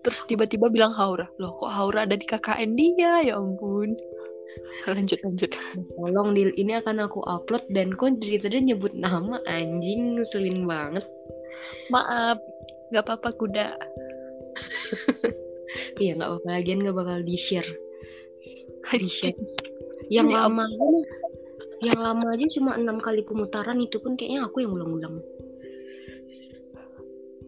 [0.00, 1.28] Terus tiba-tiba bilang Haura.
[1.36, 3.20] Loh kok Haura ada di KKN dia?
[3.24, 3.96] Ya ampun.
[4.90, 5.52] Lanjut, lanjut.
[5.94, 11.06] tolong deal ini akan aku upload dan kok dari tadi nyebut nama anjing ngeselin banget
[11.92, 12.40] Maaf.
[12.90, 13.76] Gak apa-apa kuda.
[16.02, 17.70] iya nggak apa-apa lagian nggak bakal di share
[18.90, 19.38] di share
[20.10, 21.00] yang lama aja
[21.80, 25.22] yang lama aja cuma enam kali pemutaran itu pun kayaknya aku yang ulang-ulang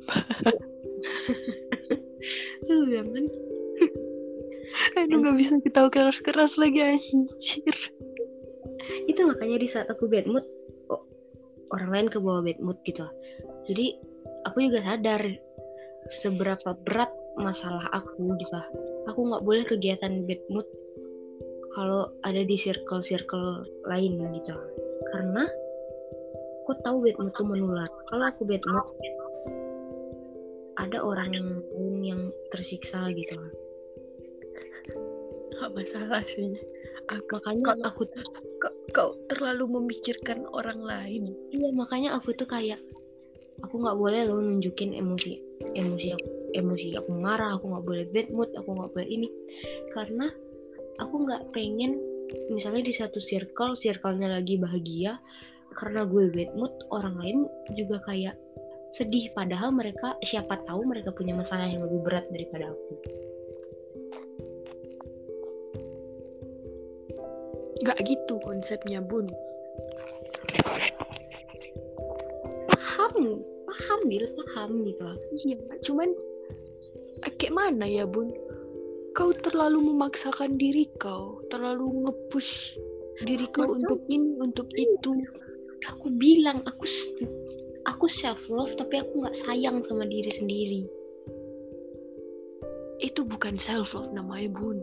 [2.69, 3.27] Lu bilang kan
[5.05, 7.77] Aduh gak bisa ketawa keras-keras lagi anjir.
[9.07, 10.43] itu makanya di saat aku bad mood
[10.91, 11.03] oh,
[11.71, 13.07] orang lain ke bawah bad mood gitu.
[13.71, 13.99] Jadi
[14.47, 15.23] aku juga sadar
[16.23, 18.61] seberapa berat masalah aku gitu.
[19.11, 20.67] Aku nggak boleh kegiatan bad mood
[21.73, 24.57] kalau ada di circle-circle lain gitu.
[25.15, 25.47] Karena
[26.65, 27.91] aku tahu bad mood itu menular.
[28.11, 28.87] Kalau aku bad mood
[30.81, 33.37] ada orang yang lain yang tersiksa gitu
[35.53, 36.59] Gak masalah sih.
[37.07, 38.03] Aku, makanya Kalau- aku
[38.59, 41.31] kau, kau terlalu memikirkan orang lain.
[41.55, 42.83] Iya makanya aku tuh kayak
[43.63, 45.39] aku nggak boleh loh nunjukin emosi
[45.79, 49.29] emosi aku emosi aku marah aku nggak boleh bad mood aku nggak boleh ini
[49.95, 50.27] karena
[50.99, 51.97] aku nggak pengen
[52.51, 55.21] misalnya di satu circle circle-nya lagi bahagia
[55.77, 57.39] karena gue bad mood orang lain
[57.79, 58.37] juga kayak
[58.93, 62.95] sedih padahal mereka siapa tahu mereka punya masalah yang lebih berat daripada aku
[67.83, 69.27] Gak gitu konsepnya bun.
[72.71, 75.03] paham paham bil paham gitu
[75.35, 76.15] Iya, cuman
[77.43, 78.31] kayak mana ya bun?
[79.19, 82.79] Kau terlalu memaksakan diri kau, terlalu ngepush
[83.27, 85.13] diri kau untuk ini, untuk itu.
[85.83, 86.87] aku bilang aku
[87.87, 90.83] aku self love tapi aku nggak sayang sama diri sendiri.
[93.03, 94.79] Itu bukan self love namanya bun.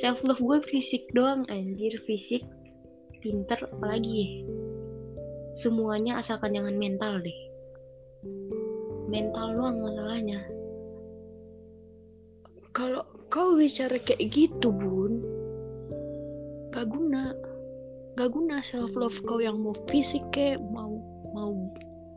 [0.00, 1.94] self love gue fisik doang anjir.
[2.04, 2.42] Fisik
[3.22, 4.46] pinter apalagi
[5.58, 7.40] semuanya asalkan jangan mental deh.
[9.06, 10.40] Mental doang masalahnya.
[12.76, 15.24] Kalau kau bicara kayak gitu bun,
[16.76, 17.32] gak guna,
[18.20, 20.92] gak guna self love kau yang mau fisik kayak mau
[21.32, 21.52] mau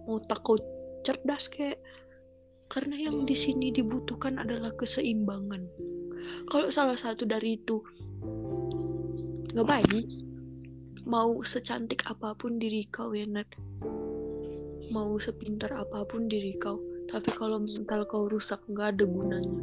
[0.10, 0.58] mau tak kau
[1.06, 1.78] cerdas kayak
[2.66, 5.70] karena yang di sini dibutuhkan adalah keseimbangan.
[6.50, 7.78] Kalau salah satu dari itu
[9.54, 10.06] nggak baik,
[11.06, 13.50] mau secantik apa pun diri kau ya Nat,
[14.90, 16.78] mau sepintar apa pun diri kau,
[17.10, 19.62] tapi kalau mental kau rusak nggak ada gunanya.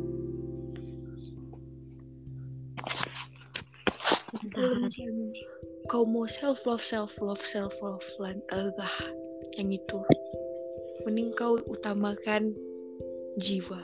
[5.87, 8.03] Kau mau self love, self love, self love,
[8.51, 8.95] Allah
[9.55, 10.03] yang itu,
[11.07, 12.51] mending kau utamakan
[13.39, 13.79] jiwa,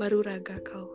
[0.00, 0.88] baru raga kau.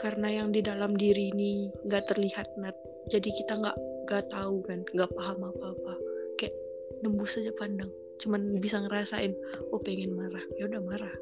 [0.00, 2.72] Karena yang di dalam diri ini nggak terlihat nat,
[3.12, 3.76] jadi kita nggak
[4.08, 5.92] nggak tahu kan, nggak paham apa apa,
[6.40, 6.56] kayak
[7.04, 9.36] nembus saja pandang, cuman bisa ngerasain,
[9.68, 11.12] oh pengen marah, ya udah marah,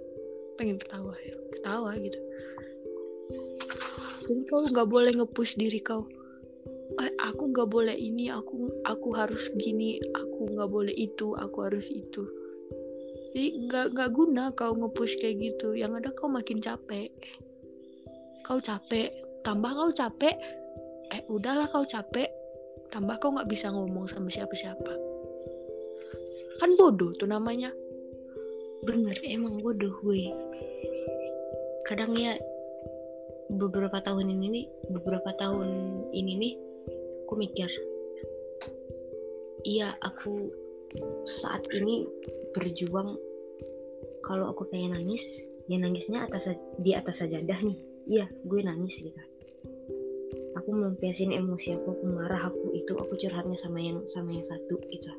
[0.55, 2.23] pengen ketawa, ya ketawa gitu.
[4.31, 6.07] Jadi kau nggak boleh nge-push diri kau.
[7.03, 11.91] Eh, aku nggak boleh ini, aku aku harus gini, aku nggak boleh itu, aku harus
[11.91, 12.44] itu.
[13.35, 15.75] Jadi nggak nggak guna kau nge-push kayak gitu.
[15.75, 17.11] Yang ada kau makin capek.
[18.47, 19.11] Kau capek,
[19.43, 20.39] tambah kau capek.
[21.11, 22.31] Eh udahlah kau capek,
[22.95, 24.95] tambah kau nggak bisa ngomong sama siapa-siapa.
[26.63, 27.75] Kan bodoh tuh namanya.
[28.85, 30.29] bener emang bodoh gue
[31.89, 32.37] kadang ya
[33.53, 35.69] beberapa tahun ini nih beberapa tahun
[36.17, 36.55] ini nih
[37.25, 37.71] aku mikir
[39.65, 40.49] iya aku
[41.43, 42.07] saat ini
[42.55, 43.19] berjuang
[44.25, 45.23] kalau aku pengen nangis
[45.67, 47.79] ya nangisnya atas di atas sajadah nih.
[48.05, 49.21] Iya gue nangis gitu.
[50.61, 54.77] Aku melampiasin emosi aku aku marah aku itu aku curhatnya sama yang sama yang satu
[54.93, 55.11] gitu.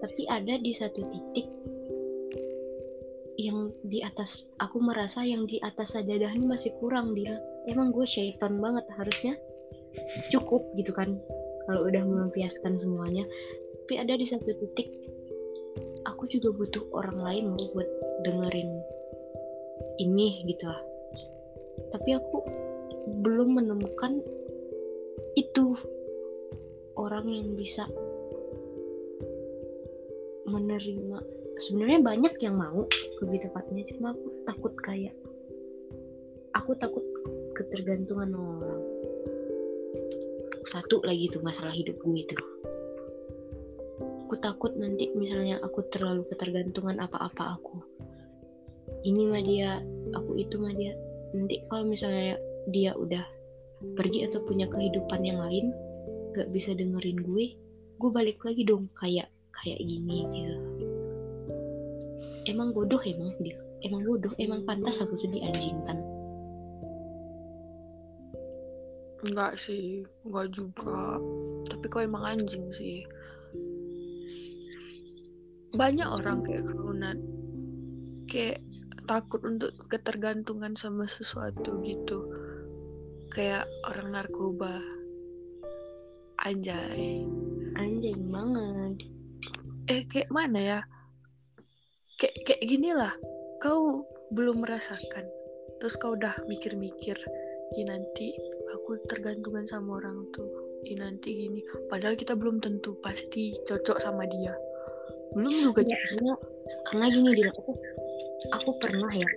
[0.00, 1.46] Tapi ada di satu titik
[3.40, 7.40] yang di atas aku merasa yang di atas sajadah ini masih kurang dia
[7.72, 9.32] emang gue syaiton banget harusnya
[10.28, 11.16] cukup gitu kan
[11.64, 13.24] kalau udah melampiaskan semuanya
[13.90, 14.86] tapi ada di satu titik
[16.06, 17.90] aku juga butuh orang lain buat
[18.22, 18.70] dengerin
[19.98, 20.78] ini gitu lah.
[21.90, 22.38] Tapi aku
[23.26, 24.22] belum menemukan
[25.34, 25.74] itu
[26.94, 27.82] orang yang bisa
[30.46, 31.18] menerima.
[31.58, 32.86] Sebenarnya banyak yang mau
[33.26, 33.90] lebih tepatnya.
[33.90, 35.18] Cuma aku takut kayak
[36.54, 37.02] aku takut
[37.58, 38.86] ketergantungan orang.
[40.70, 42.38] Satu lagi tuh masalah hidup gue itu
[44.30, 47.82] aku takut nanti misalnya aku terlalu ketergantungan apa-apa aku.
[49.02, 49.82] Ini mah dia
[50.14, 50.94] aku itu mah dia.
[51.34, 52.38] Nanti kalau misalnya
[52.70, 53.26] dia udah
[53.98, 55.74] pergi atau punya kehidupan yang lain
[56.38, 57.58] gak bisa dengerin gue
[57.98, 60.56] gue balik lagi dong kayak kayak gini gitu
[62.46, 65.98] emang bodoh emang dia emang bodoh emang pantas aku tuh dianjingkan
[69.20, 71.20] Enggak sih, enggak juga.
[71.68, 73.04] Tapi kau emang anjing sih.
[75.70, 77.18] Banyak orang kayak kau Nat.
[78.26, 78.62] Kayak
[79.06, 82.30] takut untuk ketergantungan sama sesuatu gitu.
[83.30, 84.82] Kayak orang narkoba.
[86.40, 87.26] Anjay.
[87.76, 88.96] anjing banget
[89.88, 90.80] Eh kayak mana ya?
[92.18, 93.14] Kayak kayak gini lah.
[93.62, 94.04] Kau
[94.34, 95.26] belum merasakan.
[95.78, 97.16] Terus kau udah mikir-mikir.
[97.78, 98.34] Ya nanti
[98.74, 100.48] aku tergantungan sama orang tuh
[100.80, 101.60] Ih, nanti gini
[101.92, 104.56] padahal kita belum tentu pasti cocok sama dia
[105.34, 106.34] belum juga Ya, cerita.
[106.90, 107.72] Karena gini dia aku
[108.50, 109.30] aku pernah ya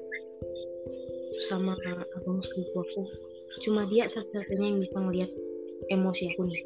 [1.49, 1.75] sama
[2.17, 3.01] abang sepupu aku.
[3.61, 5.31] Cuma dia satu-satunya yang bisa ngeliat
[5.91, 6.61] emosi aku nih.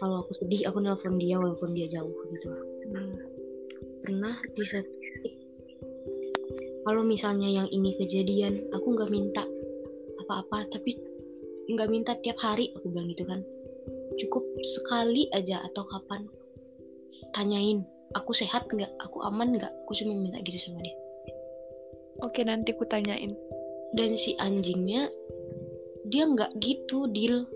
[0.00, 2.48] Kalau aku sedih aku nelpon dia walaupun dia jauh gitu.
[2.92, 3.16] Hmm,
[4.04, 5.34] pernah di satu titik.
[6.86, 9.42] Kalau misalnya yang ini kejadian aku nggak minta
[10.22, 10.94] apa-apa tapi
[11.66, 13.40] nggak minta tiap hari aku bilang gitu kan.
[14.16, 16.24] Cukup sekali aja atau kapan
[17.34, 18.92] tanyain aku sehat nggak?
[19.02, 19.72] Aku aman nggak?
[19.84, 20.96] Aku cuma minta gitu sama dia.
[22.22, 23.34] Oke nanti ku tanyain.
[23.96, 25.08] Dan si anjingnya
[26.06, 27.48] dia nggak gitu deal.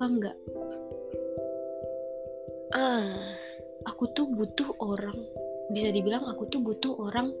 [0.00, 0.36] Paham nggak?
[2.72, 3.36] Ah.
[3.88, 5.16] Aku tuh butuh orang.
[5.72, 7.32] Bisa dibilang aku tuh butuh orang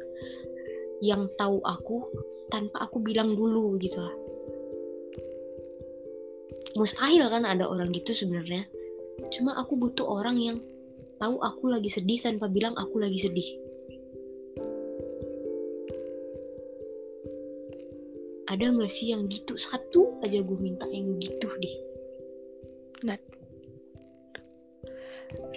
[1.04, 2.08] yang tahu aku
[2.48, 4.16] tanpa aku bilang dulu gitu lah.
[6.78, 8.64] Mustahil kan ada orang gitu sebenarnya.
[9.34, 10.58] Cuma aku butuh orang yang
[11.20, 13.48] tahu aku lagi sedih tanpa bilang aku lagi sedih.
[18.50, 19.54] Ada nggak sih yang gitu?
[19.54, 21.76] Satu aja gue minta yang gitu deh.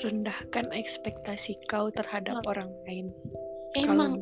[0.04, 3.10] Rendahkan ekspektasi kau terhadap orang lain.
[3.73, 4.21] Emang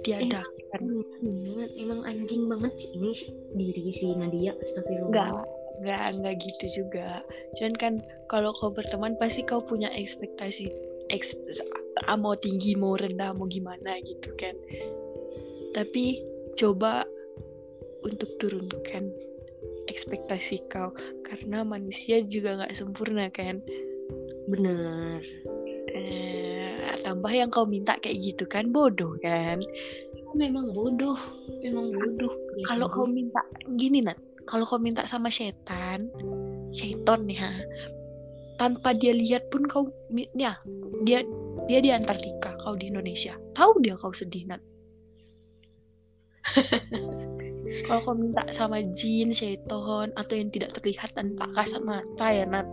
[0.00, 0.80] tiadakan
[1.20, 3.10] banget emang anjing banget sih ini
[3.58, 5.10] diri si Nadia astagfirullah.
[5.10, 7.24] enggak enggak enggak gitu juga.
[7.56, 7.94] Cuman kan
[8.28, 10.68] kalau kau berteman pasti kau punya ekspektasi
[11.10, 11.34] eks,
[12.06, 14.54] ah, mau tinggi mau rendah mau gimana gitu kan.
[15.72, 16.20] Tapi
[16.54, 17.08] coba
[18.04, 19.10] untuk turunkan
[19.88, 20.92] ekspektasi kau.
[21.24, 23.64] Karena manusia juga nggak sempurna kan.
[24.46, 25.24] Bener
[25.90, 29.58] eh, tambah yang kau minta kayak gitu kan bodoh kan.
[30.38, 31.18] Memang bodoh
[31.64, 32.30] memang bodoh.
[32.70, 33.42] Kalau kau minta
[33.74, 36.10] gini nat kalau kau minta sama setan
[36.74, 37.54] seton nih ha.
[38.58, 39.86] Tanpa dia lihat pun kau
[40.34, 40.58] ya
[41.06, 41.22] dia
[41.70, 43.38] dia di Antartika kau di Indonesia.
[43.54, 44.58] Tahu dia kau sedih nat?
[47.86, 52.66] Kalau kau minta sama jin seton atau yang tidak terlihat tanpa kasat mata ya nat?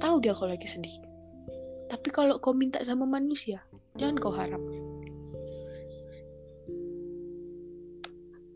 [0.00, 0.96] Tahu dia kau lagi sedih.
[1.90, 3.60] Tapi kalau kau minta sama manusia
[4.00, 4.62] jangan kau harap.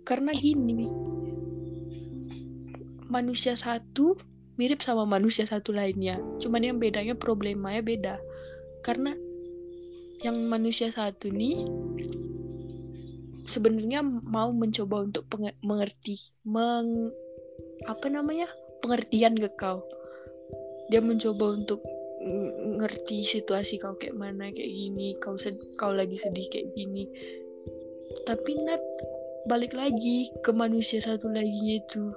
[0.08, 1.03] Karena gini
[3.14, 4.18] manusia satu
[4.58, 6.18] mirip sama manusia satu lainnya.
[6.42, 8.16] Cuman yang bedanya problemanya beda.
[8.82, 9.14] Karena
[10.22, 11.62] yang manusia satu nih
[13.44, 15.28] sebenarnya mau mencoba untuk
[15.62, 16.16] mengerti
[16.48, 17.12] meng
[17.86, 18.50] apa namanya
[18.82, 19.84] pengertian ke kau.
[20.88, 21.80] Dia mencoba untuk
[22.24, 27.04] ng- ngerti situasi kau kayak mana kayak gini kau sed- kau lagi sedih kayak gini.
[28.24, 28.80] Tapi Nat
[29.44, 32.12] balik lagi ke manusia satu lagi itu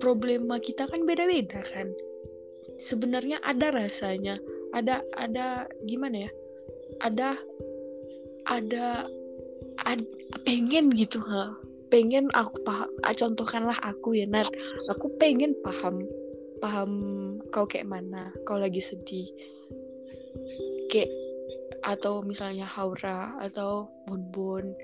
[0.00, 1.92] problema kita kan beda-beda kan.
[2.80, 4.40] Sebenarnya ada rasanya
[4.72, 6.30] ada ada gimana ya
[7.04, 7.36] ada
[8.48, 9.06] ada
[9.84, 11.54] ad- pengen gitu ha.
[11.90, 14.48] Pengen aku paham ah, contohkanlah aku ya Nat.
[14.88, 16.06] Aku pengen paham
[16.62, 16.90] paham
[17.50, 19.26] kau kayak mana kau lagi sedih.
[20.88, 21.10] Kayak
[21.80, 24.76] atau misalnya Haura atau Bun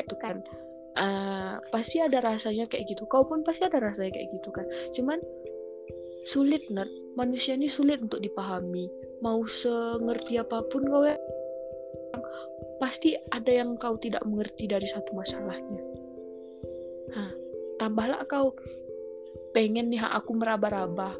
[0.00, 0.40] itu kan
[0.96, 3.04] uh, pasti ada rasanya kayak gitu.
[3.08, 4.66] Kau pun pasti ada rasanya kayak gitu kan.
[4.92, 5.18] Cuman
[6.22, 6.88] sulit Nat
[7.18, 8.88] manusia ini sulit untuk dipahami.
[9.22, 11.16] Mau sengerti apa pun kau ya
[12.82, 15.82] pasti ada yang kau tidak mengerti dari satu masalahnya.
[17.14, 17.30] Hah,
[17.78, 18.50] tambahlah kau
[19.54, 21.14] pengen nih aku meraba-raba.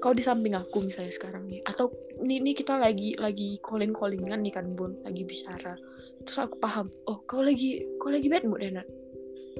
[0.00, 1.60] Kau di samping aku misalnya sekarang nih.
[1.68, 1.92] Atau
[2.24, 4.96] ini, ini kita lagi lagi calling callingan nih kan bun.
[5.04, 5.76] Lagi bicara.
[6.24, 8.80] Terus aku paham oh kau lagi kau lagi bad mood ya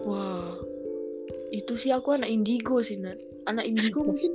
[0.07, 0.55] wah.
[1.51, 4.33] Itu sih aku anak indigo sih Nat anak indigo mungkin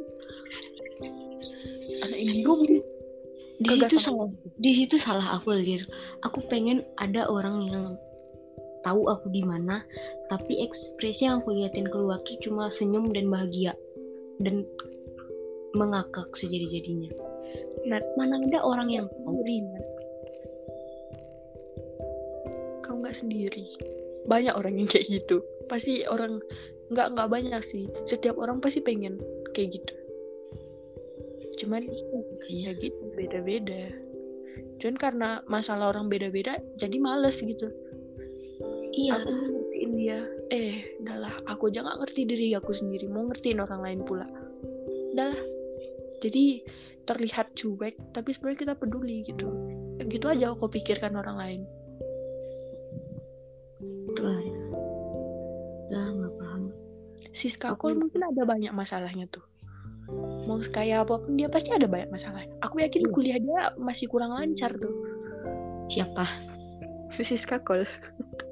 [2.08, 2.80] anak indigo mungkin
[3.62, 4.28] di situ salah.
[4.58, 5.86] Di situ salah aku lir.
[6.26, 7.86] Aku pengen ada orang yang
[8.82, 9.86] tahu aku di mana
[10.34, 13.78] tapi ekspresi yang aku liatin keluar tuh cuma senyum dan bahagia.
[14.42, 14.66] Dan
[15.78, 17.14] mengakak sejadi-jadinya.
[17.86, 19.40] Nah, mana ada orang yang tahu?
[22.82, 23.78] Kau nggak sendiri.
[24.26, 26.40] Banyak orang yang kayak gitu pasti orang
[26.92, 27.88] nggak nggak banyak sih.
[28.08, 29.18] Setiap orang pasti pengen
[29.56, 29.94] kayak gitu.
[31.64, 31.88] Cuman
[32.48, 33.92] ya gitu beda-beda.
[34.82, 37.70] Cuman karena masalah orang beda-beda jadi males gitu.
[38.92, 39.24] Iya.
[39.24, 40.20] Aku ngertiin dia.
[40.52, 43.08] Eh udahlah aku aja gak ngerti diri aku sendiri.
[43.08, 44.28] Mau ngertiin orang lain pula.
[45.16, 45.40] Udahlah
[46.22, 46.62] jadi
[47.08, 49.48] terlihat cuek tapi sebenarnya kita peduli gitu.
[50.02, 51.62] Gitu aja aku pikirkan orang lain
[57.32, 57.96] Siska aku...
[57.96, 59.44] mungkin ada banyak masalahnya tuh.
[60.48, 62.44] Mau kayak apa pun dia pasti ada banyak masalah.
[62.60, 63.14] Aku yakin hmm.
[63.16, 64.92] kuliah dia masih kurang lancar tuh.
[65.88, 66.28] Siapa?
[67.12, 67.84] Siska Kol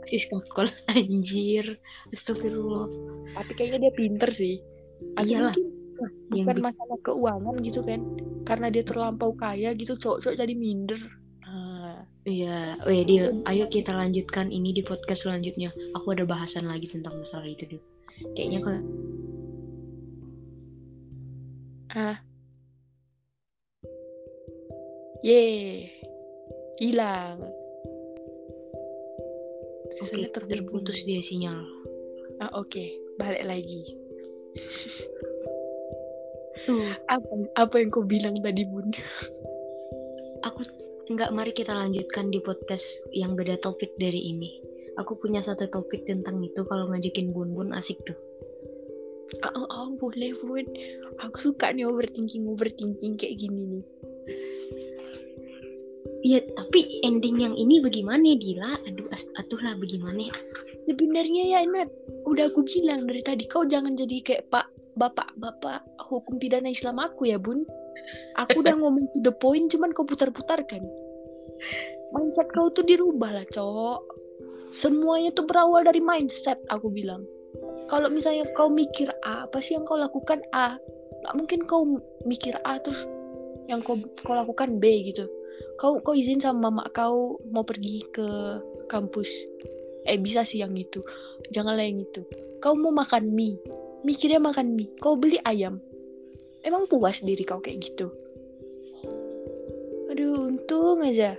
[0.08, 1.80] Siska Kol anjir.
[2.12, 2.88] Astagfirullah.
[3.36, 4.60] Tapi kayaknya dia pinter sih.
[5.16, 5.52] Atau Iyalah.
[5.52, 5.68] mungkin
[6.32, 8.02] bukan yang masalah keuangan gitu kan.
[8.48, 11.00] Karena dia terlampau kaya gitu cowok-cowok jadi minder.
[11.44, 12.08] Ah.
[12.28, 15.74] Iya, oh ya dia, ayo kita lanjutkan ini di podcast selanjutnya.
[15.98, 17.82] Aku ada bahasan lagi tentang masalah itu deh.
[18.36, 18.82] Kayaknya kalau
[21.90, 22.22] Ah.
[25.26, 25.90] Ye.
[26.78, 27.42] Hilang.
[29.98, 31.66] Sisanya okay, terputus dia sinyal.
[32.40, 32.94] Ah, oke, okay.
[33.18, 33.84] balik lagi.
[36.70, 38.94] Tuh, apa apa yang kau bilang tadi, Bun?
[40.46, 40.62] Aku
[41.10, 44.79] nggak mari kita lanjutkan di podcast yang beda topik dari ini.
[45.00, 48.20] Aku punya satu topik tentang itu kalau ngajakin Bun-bun asik tuh
[49.46, 50.66] oh, oh boleh Bun
[51.22, 53.86] aku suka nih overthinking overthinking kayak gini nih
[56.20, 58.76] Iya, tapi ending yang ini bagaimana Dila?
[58.92, 59.08] Aduh,
[59.40, 60.28] atuh lah bagaimana?
[60.84, 61.88] Sebenarnya ya Nat,
[62.28, 64.68] udah aku bilang dari tadi kau jangan jadi kayak Pak
[65.00, 65.80] Bapak-bapak
[66.12, 67.64] hukum pidana Islam aku ya Bun.
[68.36, 70.84] Aku udah ngomong to the point, cuman kau putar-putarkan.
[72.12, 74.19] Mindset kau tuh dirubah lah, cowok.
[74.70, 77.26] Semuanya tuh berawal dari mindset, aku bilang.
[77.90, 80.78] Kalau misalnya kau mikir A apa sih yang kau lakukan A
[81.20, 81.84] nggak mungkin kau
[82.24, 83.04] mikir A terus
[83.66, 85.26] yang kau kau lakukan B gitu.
[85.82, 88.28] Kau kau izin sama mama kau mau pergi ke
[88.86, 89.30] kampus.
[90.06, 91.02] Eh bisa sih yang itu.
[91.50, 92.22] Janganlah yang itu.
[92.62, 93.58] Kau mau makan mie.
[94.06, 94.94] Mikirnya makan mie.
[95.02, 95.82] Kau beli ayam.
[96.62, 98.14] Emang puas diri kau kayak gitu?
[100.14, 101.34] Aduh untung aja.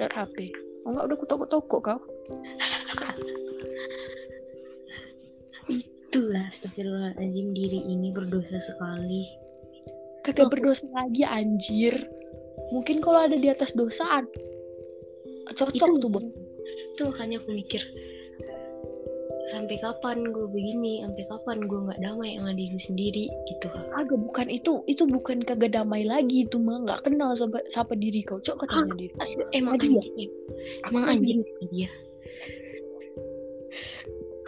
[0.00, 2.00] Lihat HP oh nggak udah kutok-kutok kau
[5.70, 9.26] Itulah astagfirullahaladzim diri ini berdosa sekali.
[10.26, 10.50] Kagak oh.
[10.50, 11.94] berdosa lagi anjir.
[12.74, 14.26] Mungkin kalau ada di atas dosaan.
[15.46, 16.26] Cocok itu, tuh buat.
[16.98, 17.82] Itu makanya aku mikir
[19.46, 24.46] sampai kapan gue begini sampai kapan gue nggak damai sama diri sendiri gitu kagak bukan
[24.50, 28.66] itu itu bukan kagak damai lagi itu mah nggak kenal sama siapa diri kau cok
[28.66, 29.14] katanya ah, diri
[29.54, 29.94] emang anjing
[30.90, 31.90] emang anjing dia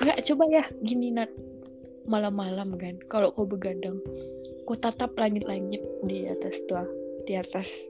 [0.03, 1.31] nggak coba ya gini nat.
[2.09, 2.97] Malam-malam kan.
[3.11, 4.01] Kalau kau begadang
[4.65, 6.85] kau tatap langit-langit di atas tuh
[7.25, 7.89] di atas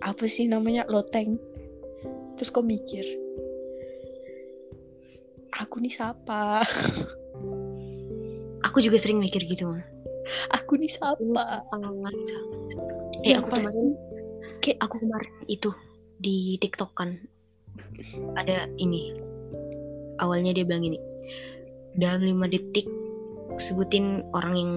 [0.00, 1.36] apa sih namanya loteng.
[2.36, 3.22] Terus kau mikir
[5.52, 6.64] aku nih siapa
[8.66, 9.84] aku juga sering mikir gitu mah
[10.56, 11.44] aku nih siapa
[13.22, 13.92] eh aku pasti kemarin
[14.64, 15.70] kayak aku kemarin itu
[16.22, 17.18] di TikTok kan
[18.38, 19.10] ada ini.
[20.22, 20.98] Awalnya dia bilang ini
[21.96, 22.88] dalam lima detik
[23.60, 24.72] sebutin orang yang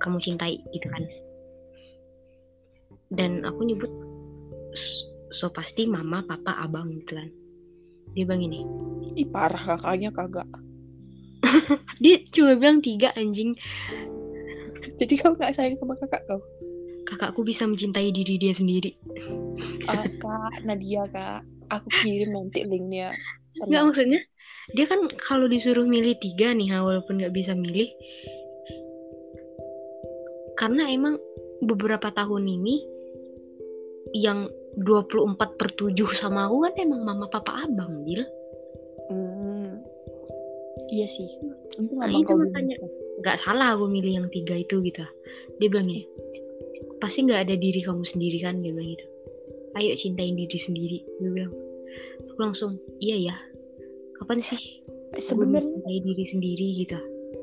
[0.00, 1.04] kamu cintai gitu kan
[3.10, 3.90] dan aku nyebut
[5.32, 7.28] so pasti mama papa abang gitu kan
[8.14, 8.60] dia bilang ini
[9.18, 10.46] Ih parah kakaknya kagak.
[12.02, 13.58] Dia cuma bilang tiga anjing.
[15.00, 16.40] Jadi kau nggak sayang sama kakak kau?
[17.08, 18.94] Kakakku bisa mencintai diri dia sendiri.
[19.90, 21.42] Ah kak Nadia kak,
[21.72, 23.10] aku kirim nanti linknya.
[23.58, 24.20] Enggak maksudnya
[24.76, 27.90] dia kan kalau disuruh milih tiga nih walaupun nggak bisa milih
[30.58, 31.16] karena emang
[31.64, 32.76] beberapa tahun ini
[34.16, 38.22] yang 24 per 7 sama aku kan emang mama papa abang Bil
[39.10, 39.82] Hmm.
[40.86, 41.26] Iya sih.
[41.98, 42.78] Nah, itu kau makanya.
[42.78, 42.88] dulu.
[43.20, 45.04] nggak salah aku milih yang tiga itu gitu
[45.60, 46.08] dia bilang gini
[47.04, 49.06] pasti nggak ada diri kamu sendiri kan dia bilang gitu
[49.76, 51.52] ayo cintain diri sendiri dia bilang
[52.32, 53.36] aku langsung iya ya
[54.20, 54.60] kapan sih
[55.20, 56.98] Sebenarnya diri sendiri gitu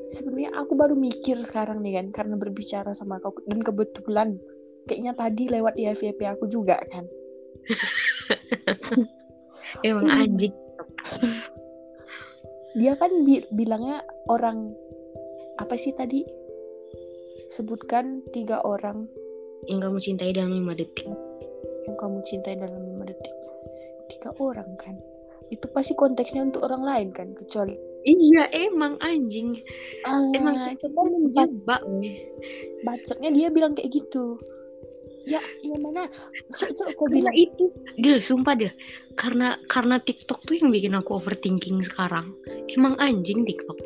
[0.08, 4.40] sebenarnya aku baru mikir sekarang nih kan karena berbicara sama kau dan kebetulan
[4.88, 7.04] kayaknya tadi lewat di FYP aku juga kan.
[9.86, 10.22] emang Hmm.
[10.24, 10.54] anjing
[12.78, 14.00] Dia kan bi- bilangnya
[14.32, 14.72] orang
[15.60, 16.24] apa sih tadi?
[17.52, 19.08] Sebutkan tiga orang
[19.66, 21.04] yang kamu cintai dalam lima detik
[21.88, 23.34] yang kamu cintai dalam lima detik.
[24.08, 24.96] Tiga orang kan.
[25.48, 29.58] Itu pasti konteksnya untuk orang lain kan, kecuali iya emang anjing.
[30.32, 31.82] Emang ah, itu cuman bac- menjebak
[32.86, 34.38] bacotnya dia bilang kayak gitu.
[35.28, 36.08] Ya, yang mana?
[36.56, 37.64] Cok, cok, kau karena bilang itu
[38.00, 38.72] dia sumpah deh
[39.12, 42.32] karena karena TikTok tuh yang bikin aku overthinking sekarang.
[42.72, 43.76] Emang anjing TikTok.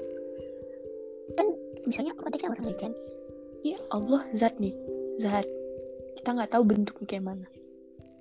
[1.83, 2.93] Misalnya konteksnya orang lain kan?
[3.67, 4.71] Ya Allah zat nih.
[5.19, 5.43] Zat.
[6.15, 7.47] Kita nggak tahu bentuknya kayak mana.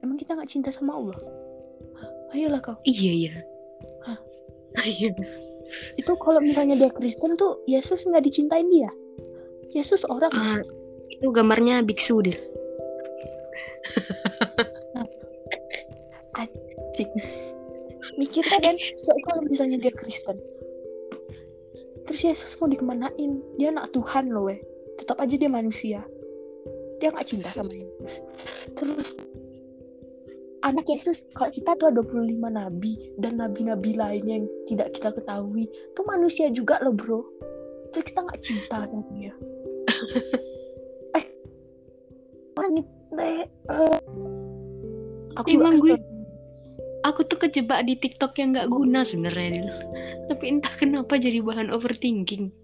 [0.01, 1.21] Emang kita nggak cinta sama Allah
[2.31, 2.75] ayolah kau.
[2.87, 3.31] Iya iya.
[4.07, 4.19] Hah?
[4.87, 5.11] iya.
[5.95, 8.91] Itu kalau misalnya dia Kristen tuh Yesus nggak dicintain dia?
[9.71, 10.31] Yesus orang.
[10.35, 10.59] Ah,
[11.11, 12.35] itu gambarnya biksu deh
[16.91, 17.07] Cik.
[18.19, 20.35] mikirnya kan so, kalau misalnya dia Kristen
[22.03, 23.39] terus Yesus mau dikemanain?
[23.55, 24.59] Dia anak Tuhan loh weh.
[24.99, 26.03] Tetap aja dia manusia.
[26.99, 28.19] Dia nggak cinta sama Yesus.
[28.75, 29.15] Terus
[30.61, 35.65] anak Yesus kalau kita tuh ada 25 nabi dan nabi-nabi lainnya yang tidak kita ketahui
[35.67, 37.21] itu manusia juga loh bro.
[37.91, 39.33] Terus kita nggak cinta sama dia.
[41.11, 41.25] Eh.
[42.55, 42.87] Orang itu
[43.19, 43.43] eh,
[45.35, 46.07] aku juga gue-
[47.03, 49.67] aku tuh kejebak di TikTok yang nggak guna sebenarnya
[50.31, 52.55] tapi entah kenapa jadi bahan overthinking.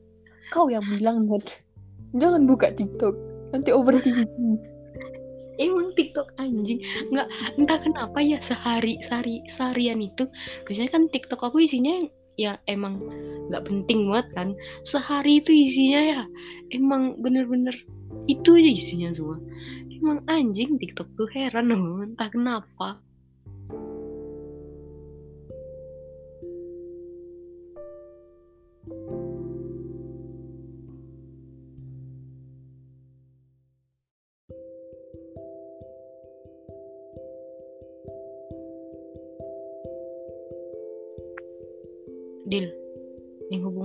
[0.55, 1.59] Kau yang bilang Nat
[2.15, 3.11] Jangan buka TikTok.
[3.51, 4.76] Nanti overthinking
[5.57, 6.81] emang TikTok anjing.
[7.13, 7.27] Nggak
[7.57, 10.29] entah kenapa ya sehari sehari seharian itu
[10.65, 13.01] biasanya kan TikTok aku isinya ya emang
[13.49, 14.49] nggak penting banget kan.
[14.85, 16.21] Sehari itu isinya ya
[16.73, 17.73] emang bener-bener
[18.29, 19.37] itu aja isinya semua.
[19.97, 23.01] Emang anjing TikTok tuh heran loh entah kenapa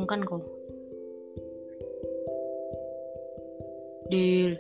[0.03, 0.43] menghubungkan kau
[4.11, 4.59] Dil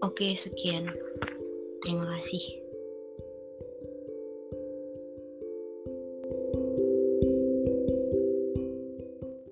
[0.00, 0.88] Oke sekian.
[1.84, 2.40] Terima kasih